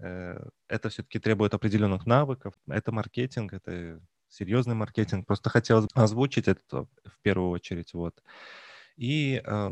э, 0.00 0.44
это 0.68 0.88
все-таки 0.88 1.20
требует 1.20 1.54
определенных 1.54 2.04
навыков. 2.04 2.54
Это 2.68 2.90
маркетинг, 2.90 3.52
это 3.52 4.00
серьезный 4.28 4.74
маркетинг. 4.74 5.24
Просто 5.26 5.50
хотелось 5.50 5.86
озвучить 5.94 6.48
это 6.48 6.86
в 7.04 7.20
первую 7.22 7.50
очередь. 7.50 7.94
Вот. 7.94 8.20
И 8.96 9.40
э, 9.44 9.70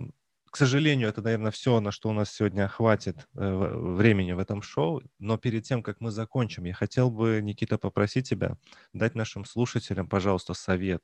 к 0.52 0.58
сожалению, 0.58 1.08
это, 1.08 1.22
наверное, 1.22 1.50
все, 1.50 1.80
на 1.80 1.90
что 1.90 2.10
у 2.10 2.12
нас 2.12 2.30
сегодня 2.30 2.68
хватит 2.68 3.26
э, 3.34 3.74
времени 3.96 4.32
в 4.32 4.38
этом 4.38 4.60
шоу. 4.60 5.00
Но 5.18 5.38
перед 5.38 5.64
тем, 5.64 5.82
как 5.82 6.02
мы 6.02 6.10
закончим, 6.10 6.64
я 6.64 6.74
хотел 6.74 7.10
бы, 7.10 7.40
Никита, 7.42 7.78
попросить 7.78 8.28
тебя 8.28 8.58
дать 8.92 9.14
нашим 9.14 9.46
слушателям, 9.46 10.06
пожалуйста, 10.08 10.52
совет. 10.52 11.02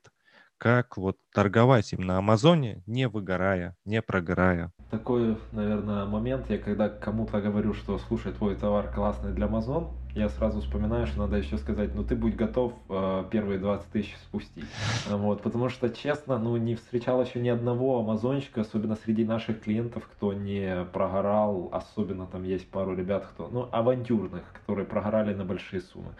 Как 0.59 0.97
вот 0.97 1.17
торговать 1.33 1.93
им 1.93 2.01
на 2.01 2.17
Амазоне, 2.17 2.83
не 2.85 3.07
выгорая, 3.07 3.75
не 3.85 4.01
прогорая. 4.01 4.71
Такой, 4.91 5.37
наверное, 5.51 6.05
момент, 6.05 6.49
я 6.49 6.57
когда 6.57 6.89
кому-то 6.89 7.41
говорю, 7.41 7.73
что 7.73 7.97
слушай, 7.97 8.33
твой 8.33 8.55
товар 8.55 8.91
классный 8.93 9.31
для 9.31 9.47
Amazon, 9.47 9.87
я 10.15 10.27
сразу 10.27 10.59
вспоминаю, 10.59 11.07
что 11.07 11.19
надо 11.19 11.37
еще 11.37 11.57
сказать, 11.57 11.95
ну 11.95 12.03
ты 12.03 12.15
будь 12.15 12.35
готов 12.35 12.73
э, 12.89 13.23
первые 13.31 13.59
20 13.59 13.87
тысяч 13.89 14.15
спустить. 14.17 14.65
Вот, 15.07 15.41
потому 15.43 15.69
что, 15.69 15.89
честно, 15.89 16.37
ну 16.37 16.57
не 16.57 16.75
встречал 16.75 17.23
еще 17.23 17.39
ни 17.39 17.47
одного 17.47 17.99
амазонщика, 17.99 18.61
особенно 18.61 18.95
среди 18.95 19.23
наших 19.23 19.61
клиентов, 19.61 20.09
кто 20.11 20.33
не 20.33 20.85
прогорал, 20.91 21.69
особенно 21.71 22.25
там 22.25 22.43
есть 22.43 22.69
пару 22.69 22.95
ребят, 22.95 23.27
кто, 23.27 23.47
ну, 23.47 23.69
авантюрных, 23.71 24.43
которые 24.53 24.85
прогорали 24.85 25.33
на 25.33 25.45
большие 25.45 25.81
суммы. 25.81 26.15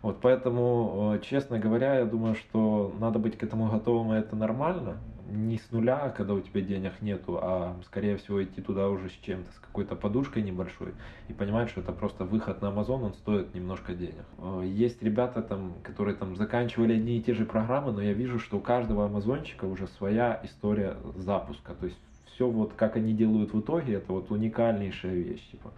Вот 0.00 0.20
поэтому, 0.20 1.14
э, 1.14 1.20
честно 1.24 1.58
говоря, 1.58 1.96
я 1.96 2.04
думаю, 2.04 2.34
что 2.36 2.94
надо 3.00 3.18
быть 3.18 3.36
к 3.36 3.42
этому 3.42 3.68
готовым, 3.68 4.12
и 4.12 4.18
это 4.18 4.36
нормально. 4.36 4.98
Не 5.30 5.58
с 5.58 5.70
нуля, 5.72 6.14
когда 6.16 6.34
у 6.34 6.40
тебя 6.40 6.62
денег 6.62 7.02
нету, 7.02 7.38
а 7.42 7.76
скорее 7.84 8.16
всего 8.16 8.42
идти 8.42 8.62
туда 8.62 8.88
уже 8.88 9.10
с 9.10 9.12
чем-то, 9.12 9.52
с 9.52 9.58
какой-то 9.58 9.94
подушкой 9.94 10.42
небольшой, 10.42 10.94
и 11.28 11.34
понимать, 11.34 11.68
что 11.68 11.80
это 11.80 11.92
просто 11.92 12.24
выход 12.24 12.62
на 12.62 12.66
Amazon, 12.66 13.04
он 13.04 13.14
стоит 13.14 13.54
немножко 13.54 13.92
денег. 13.92 14.24
Э, 14.38 14.62
есть 14.64 15.02
ребята, 15.02 15.42
там, 15.42 15.74
которые 15.82 16.14
там 16.14 16.36
заканчивали 16.36 16.94
одни 16.94 17.18
и 17.18 17.22
те 17.22 17.34
же 17.34 17.44
программы, 17.44 17.92
но 17.92 18.00
я 18.00 18.12
вижу, 18.12 18.38
что 18.38 18.58
у 18.58 18.60
каждого 18.60 19.06
амазончика 19.06 19.64
уже 19.64 19.88
своя 19.88 20.40
история 20.44 20.96
запуска. 21.16 21.74
То 21.74 21.86
есть 21.86 21.98
все 22.26 22.48
вот 22.48 22.72
как 22.74 22.94
они 22.94 23.14
делают 23.14 23.52
в 23.52 23.60
итоге, 23.60 23.94
это 23.94 24.12
вот 24.12 24.30
уникальнейшая 24.30 25.14
вещь. 25.14 25.44
Типа. 25.50 25.72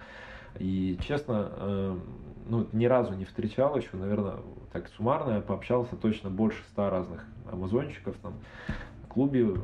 И 0.58 0.98
честно, 1.06 1.52
э, 1.56 1.98
ну, 2.48 2.66
ни 2.72 2.86
разу 2.86 3.14
не 3.14 3.24
встречал 3.24 3.76
еще, 3.76 3.96
наверное, 3.96 4.36
так 4.72 4.88
суммарно 4.96 5.34
я 5.34 5.40
пообщался 5.40 5.96
точно 5.96 6.30
больше 6.30 6.62
ста 6.64 6.90
разных 6.90 7.24
амазонщиков 7.50 8.16
там. 8.22 8.34
В 9.04 9.12
клубе 9.12 9.56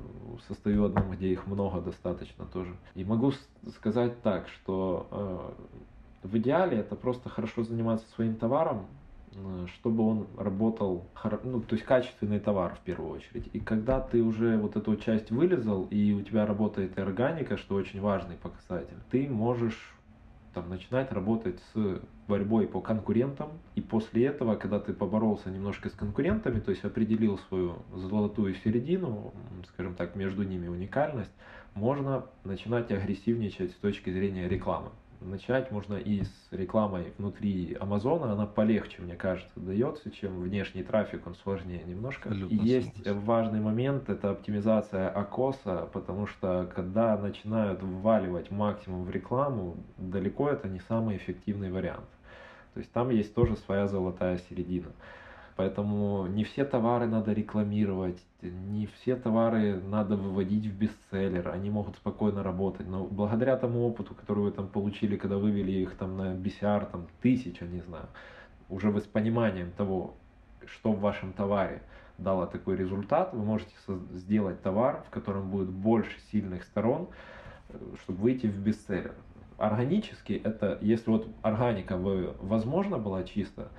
состою 0.49 0.85
одном, 0.85 1.11
где 1.12 1.29
их 1.29 1.46
много 1.46 1.81
достаточно 1.81 2.44
тоже. 2.46 2.75
И 2.94 3.05
могу 3.05 3.33
сказать 3.77 4.20
так, 4.22 4.49
что 4.49 5.07
э, 5.11 6.27
в 6.27 6.37
идеале 6.38 6.79
это 6.79 6.96
просто 6.96 7.29
хорошо 7.29 7.62
заниматься 7.62 8.07
своим 8.14 8.37
товаром, 8.37 8.87
э, 9.35 9.66
чтобы 9.75 10.05
он 10.05 10.27
работал, 10.37 11.05
ну, 11.44 11.61
то 11.61 11.75
есть 11.75 11.85
качественный 11.85 12.40
товар 12.40 12.75
в 12.75 12.81
первую 12.81 13.11
очередь. 13.11 13.49
И 13.53 13.61
когда 13.61 14.01
ты 14.01 14.22
уже 14.22 14.57
вот 14.59 14.77
эту 14.77 14.96
часть 14.96 15.31
вылезал, 15.31 15.87
и 15.90 16.12
у 16.12 16.22
тебя 16.22 16.46
работает 16.46 16.99
органика, 16.99 17.57
что 17.57 17.75
очень 17.75 18.01
важный 18.01 18.37
показатель, 18.37 18.96
ты 19.11 19.29
можешь 19.29 19.95
там, 20.56 20.70
начинать 20.70 21.12
работать 21.12 21.60
с 21.74 22.00
борьбой 22.26 22.66
по 22.66 22.80
конкурентам. 22.80 23.50
И 23.74 23.82
после 23.82 24.24
этого, 24.24 24.56
когда 24.56 24.80
ты 24.80 24.94
поборолся 24.94 25.50
немножко 25.50 25.90
с 25.90 25.92
конкурентами, 25.92 26.60
то 26.60 26.70
есть 26.70 26.82
определил 26.82 27.38
свою 27.48 27.76
золотую 27.94 28.54
середину, 28.64 29.34
скажем 29.74 29.94
так, 29.94 30.16
между 30.16 30.44
ними 30.44 30.68
уникальность, 30.68 31.30
можно 31.74 32.24
начинать 32.44 32.90
агрессивничать 32.90 33.72
с 33.72 33.74
точки 33.74 34.08
зрения 34.10 34.48
рекламы 34.48 34.88
начать 35.20 35.70
можно 35.70 35.94
и 35.94 36.22
с 36.22 36.48
рекламой 36.50 37.12
внутри 37.18 37.76
Амазона, 37.81 38.33
она 38.33 38.46
полегче, 38.46 39.02
мне 39.02 39.14
кажется, 39.14 39.52
дается, 39.57 40.11
чем 40.11 40.40
внешний 40.40 40.83
трафик, 40.83 41.26
он 41.26 41.35
сложнее 41.35 41.83
немножко. 41.85 42.29
Абсолютно 42.29 42.55
и 42.55 42.59
есть 42.59 42.96
согласен. 42.96 43.20
важный 43.20 43.61
момент, 43.61 44.09
это 44.09 44.31
оптимизация 44.31 45.09
окоса, 45.09 45.88
потому 45.92 46.26
что 46.26 46.70
когда 46.74 47.16
начинают 47.16 47.83
вваливать 47.83 48.50
максимум 48.50 49.05
в 49.05 49.11
рекламу, 49.11 49.76
далеко 49.96 50.48
это 50.48 50.68
не 50.68 50.81
самый 50.81 51.16
эффективный 51.16 51.70
вариант. 51.70 52.07
То 52.74 52.81
есть 52.81 52.92
там 52.92 53.11
есть 53.11 53.35
тоже 53.35 53.57
своя 53.57 53.88
золотая 53.88 54.38
середина. 54.50 54.92
Поэтому 55.56 56.26
не 56.26 56.44
все 56.44 56.66
товары 56.66 57.06
надо 57.06 57.32
рекламировать, 57.32 58.22
не 58.42 58.86
все 58.86 59.16
товары 59.16 59.80
надо 59.80 60.14
выводить 60.14 60.66
в 60.66 60.76
бестселлер, 60.76 61.48
они 61.48 61.70
могут 61.70 61.96
спокойно 61.96 62.42
работать. 62.42 62.86
Но 62.86 63.04
благодаря 63.04 63.56
тому 63.56 63.86
опыту, 63.86 64.14
который 64.14 64.44
вы 64.44 64.52
там 64.52 64.68
получили, 64.68 65.16
когда 65.16 65.38
вывели 65.38 65.72
их 65.72 65.96
там 65.96 66.18
на 66.18 66.34
BCR, 66.34 66.90
там 66.90 67.06
тысяча, 67.22 67.64
не 67.64 67.80
знаю, 67.80 68.06
уже 68.68 68.90
вы 68.90 69.00
с 69.00 69.04
пониманием 69.04 69.70
того, 69.72 70.14
что 70.66 70.92
в 70.92 71.00
вашем 71.00 71.32
товаре 71.32 71.80
дало 72.18 72.46
такой 72.46 72.76
результат, 72.76 73.32
вы 73.32 73.42
можете 73.42 73.72
сделать 74.12 74.60
товар, 74.60 75.04
в 75.06 75.10
котором 75.10 75.50
будет 75.50 75.70
больше 75.70 76.18
сильных 76.32 76.64
сторон, 76.64 77.08
э, 77.70 77.78
чтобы 78.02 78.20
выйти 78.20 78.46
в 78.46 78.58
бестселлер. 78.58 79.14
Органически 79.56 80.34
это, 80.44 80.78
если 80.82 81.10
вот 81.10 81.28
органика 81.40 81.96
вы, 81.96 82.34
возможно 82.40 82.98
была 82.98 83.22
чисто, 83.22 83.70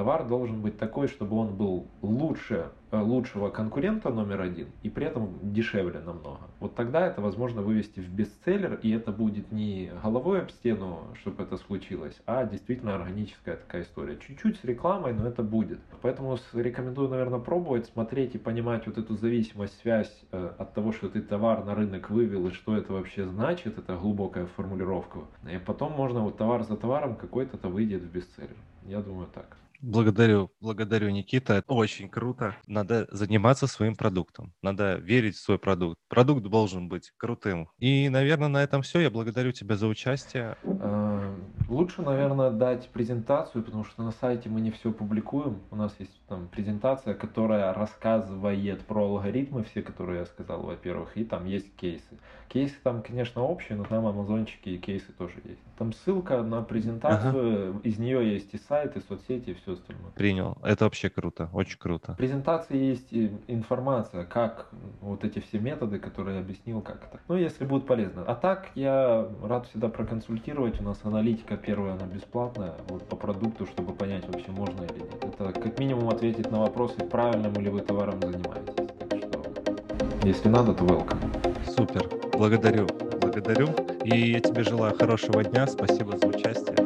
товар 0.00 0.26
должен 0.26 0.62
быть 0.62 0.78
такой, 0.78 1.08
чтобы 1.08 1.36
он 1.36 1.54
был 1.54 1.86
лучше 2.00 2.70
э, 2.90 2.98
лучшего 2.98 3.50
конкурента 3.50 4.08
номер 4.08 4.40
один 4.40 4.68
и 4.82 4.88
при 4.88 5.04
этом 5.04 5.38
дешевле 5.42 6.00
намного. 6.00 6.40
Вот 6.58 6.74
тогда 6.74 7.06
это 7.06 7.20
возможно 7.20 7.60
вывести 7.60 8.00
в 8.00 8.08
бестселлер, 8.08 8.80
и 8.82 8.92
это 8.92 9.12
будет 9.12 9.52
не 9.52 9.92
головой 10.02 10.40
об 10.40 10.50
стену, 10.50 11.00
чтобы 11.20 11.42
это 11.42 11.58
случилось, 11.58 12.18
а 12.24 12.46
действительно 12.46 12.94
органическая 12.94 13.56
такая 13.56 13.82
история. 13.82 14.16
Чуть-чуть 14.26 14.56
с 14.56 14.64
рекламой, 14.64 15.12
но 15.12 15.28
это 15.28 15.42
будет. 15.42 15.80
Поэтому 16.00 16.38
рекомендую, 16.54 17.10
наверное, 17.10 17.40
пробовать, 17.40 17.84
смотреть 17.84 18.34
и 18.34 18.38
понимать 18.38 18.86
вот 18.86 18.96
эту 18.96 19.16
зависимость, 19.16 19.78
связь 19.82 20.24
э, 20.32 20.52
от 20.56 20.72
того, 20.72 20.92
что 20.92 21.10
ты 21.10 21.20
товар 21.20 21.62
на 21.66 21.74
рынок 21.74 22.08
вывел 22.08 22.46
и 22.46 22.52
что 22.52 22.74
это 22.74 22.94
вообще 22.94 23.26
значит, 23.26 23.76
это 23.76 23.96
глубокая 23.96 24.46
формулировка. 24.46 25.18
И 25.44 25.58
потом 25.58 25.92
можно 25.92 26.20
вот 26.20 26.38
товар 26.38 26.62
за 26.62 26.78
товаром 26.78 27.16
какой-то-то 27.16 27.68
выйдет 27.68 28.00
в 28.00 28.10
бестселлер. 28.10 28.56
Я 28.86 29.02
думаю 29.02 29.28
так. 29.34 29.59
Благодарю, 29.82 30.50
благодарю, 30.60 31.08
Никита. 31.08 31.54
Это 31.54 31.72
очень 31.72 32.10
круто. 32.10 32.54
Надо 32.66 33.08
заниматься 33.10 33.66
своим 33.66 33.96
продуктом. 33.96 34.52
Надо 34.62 34.96
верить 34.96 35.36
в 35.36 35.40
свой 35.40 35.58
продукт. 35.58 35.98
Продукт 36.08 36.42
должен 36.42 36.88
быть 36.88 37.10
крутым. 37.16 37.68
И, 37.78 38.10
наверное, 38.10 38.48
на 38.48 38.62
этом 38.62 38.82
все. 38.82 39.00
Я 39.00 39.10
благодарю 39.10 39.52
тебя 39.52 39.76
за 39.76 39.86
участие. 39.86 40.56
Э, 40.64 41.34
лучше, 41.68 42.02
наверное, 42.02 42.50
дать 42.50 42.90
презентацию, 42.90 43.64
потому 43.64 43.84
что 43.84 44.02
на 44.02 44.10
сайте 44.12 44.50
мы 44.50 44.60
не 44.60 44.70
все 44.70 44.92
публикуем. 44.92 45.62
У 45.70 45.76
нас 45.76 45.94
есть 45.98 46.12
там 46.28 46.48
презентация, 46.48 47.14
которая 47.14 47.72
рассказывает 47.72 48.82
про 48.82 49.04
алгоритмы, 49.04 49.64
все, 49.64 49.80
которые 49.80 50.20
я 50.20 50.26
сказал, 50.26 50.62
во-первых, 50.62 51.16
и 51.16 51.24
там 51.24 51.46
есть 51.46 51.74
кейсы. 51.76 52.18
Кейсы 52.48 52.74
там, 52.82 53.02
конечно, 53.02 53.42
общие, 53.42 53.78
но 53.78 53.84
там 53.84 54.04
амазончики 54.04 54.70
и 54.70 54.78
кейсы 54.78 55.12
тоже 55.12 55.34
есть. 55.44 55.60
Там 55.78 55.92
ссылка 55.92 56.42
на 56.42 56.62
презентацию, 56.62 57.70
ага. 57.70 57.80
из 57.84 57.98
нее 57.98 58.32
есть 58.34 58.52
и 58.52 58.58
сайт, 58.58 58.96
и 58.96 59.00
соцсети, 59.00 59.50
и 59.50 59.54
все 59.74 59.82
остальное. 59.82 60.10
Принял. 60.12 60.58
Это 60.62 60.84
вообще 60.84 61.10
круто, 61.10 61.48
очень 61.52 61.78
круто. 61.78 62.14
В 62.14 62.16
презентации 62.16 62.76
есть 62.76 63.12
информация, 63.46 64.24
как 64.24 64.68
вот 65.00 65.24
эти 65.24 65.38
все 65.38 65.58
методы, 65.58 65.98
которые 65.98 66.36
я 66.36 66.42
объяснил, 66.42 66.80
как 66.80 67.04
это. 67.04 67.20
Ну, 67.28 67.36
если 67.36 67.64
будет 67.64 67.86
полезно. 67.86 68.24
А 68.26 68.34
так, 68.34 68.70
я 68.74 69.28
рад 69.42 69.66
всегда 69.66 69.88
проконсультировать. 69.88 70.80
У 70.80 70.84
нас 70.84 71.00
аналитика 71.04 71.56
первая, 71.56 71.94
она 71.94 72.06
бесплатная, 72.06 72.74
вот 72.88 73.08
по 73.08 73.16
продукту, 73.16 73.66
чтобы 73.66 73.92
понять, 73.92 74.26
вообще 74.26 74.50
можно 74.50 74.82
или 74.84 75.00
нет. 75.00 75.24
Это 75.24 75.52
как 75.52 75.78
минимум 75.78 76.08
ответить 76.08 76.50
на 76.50 76.60
вопросы, 76.60 76.96
правильным 77.00 77.54
ли 77.54 77.70
вы 77.70 77.80
товаром 77.80 78.20
занимаетесь. 78.20 78.74
Так 79.08 79.18
что, 79.18 79.42
если 80.24 80.48
надо, 80.48 80.74
то 80.74 80.84
welcome. 80.84 81.20
Супер. 81.66 82.08
Благодарю. 82.36 82.86
Благодарю. 83.20 83.68
И 84.04 84.32
я 84.32 84.40
тебе 84.40 84.64
желаю 84.64 84.96
хорошего 84.96 85.44
дня. 85.44 85.66
Спасибо 85.66 86.16
за 86.16 86.26
участие. 86.26 86.79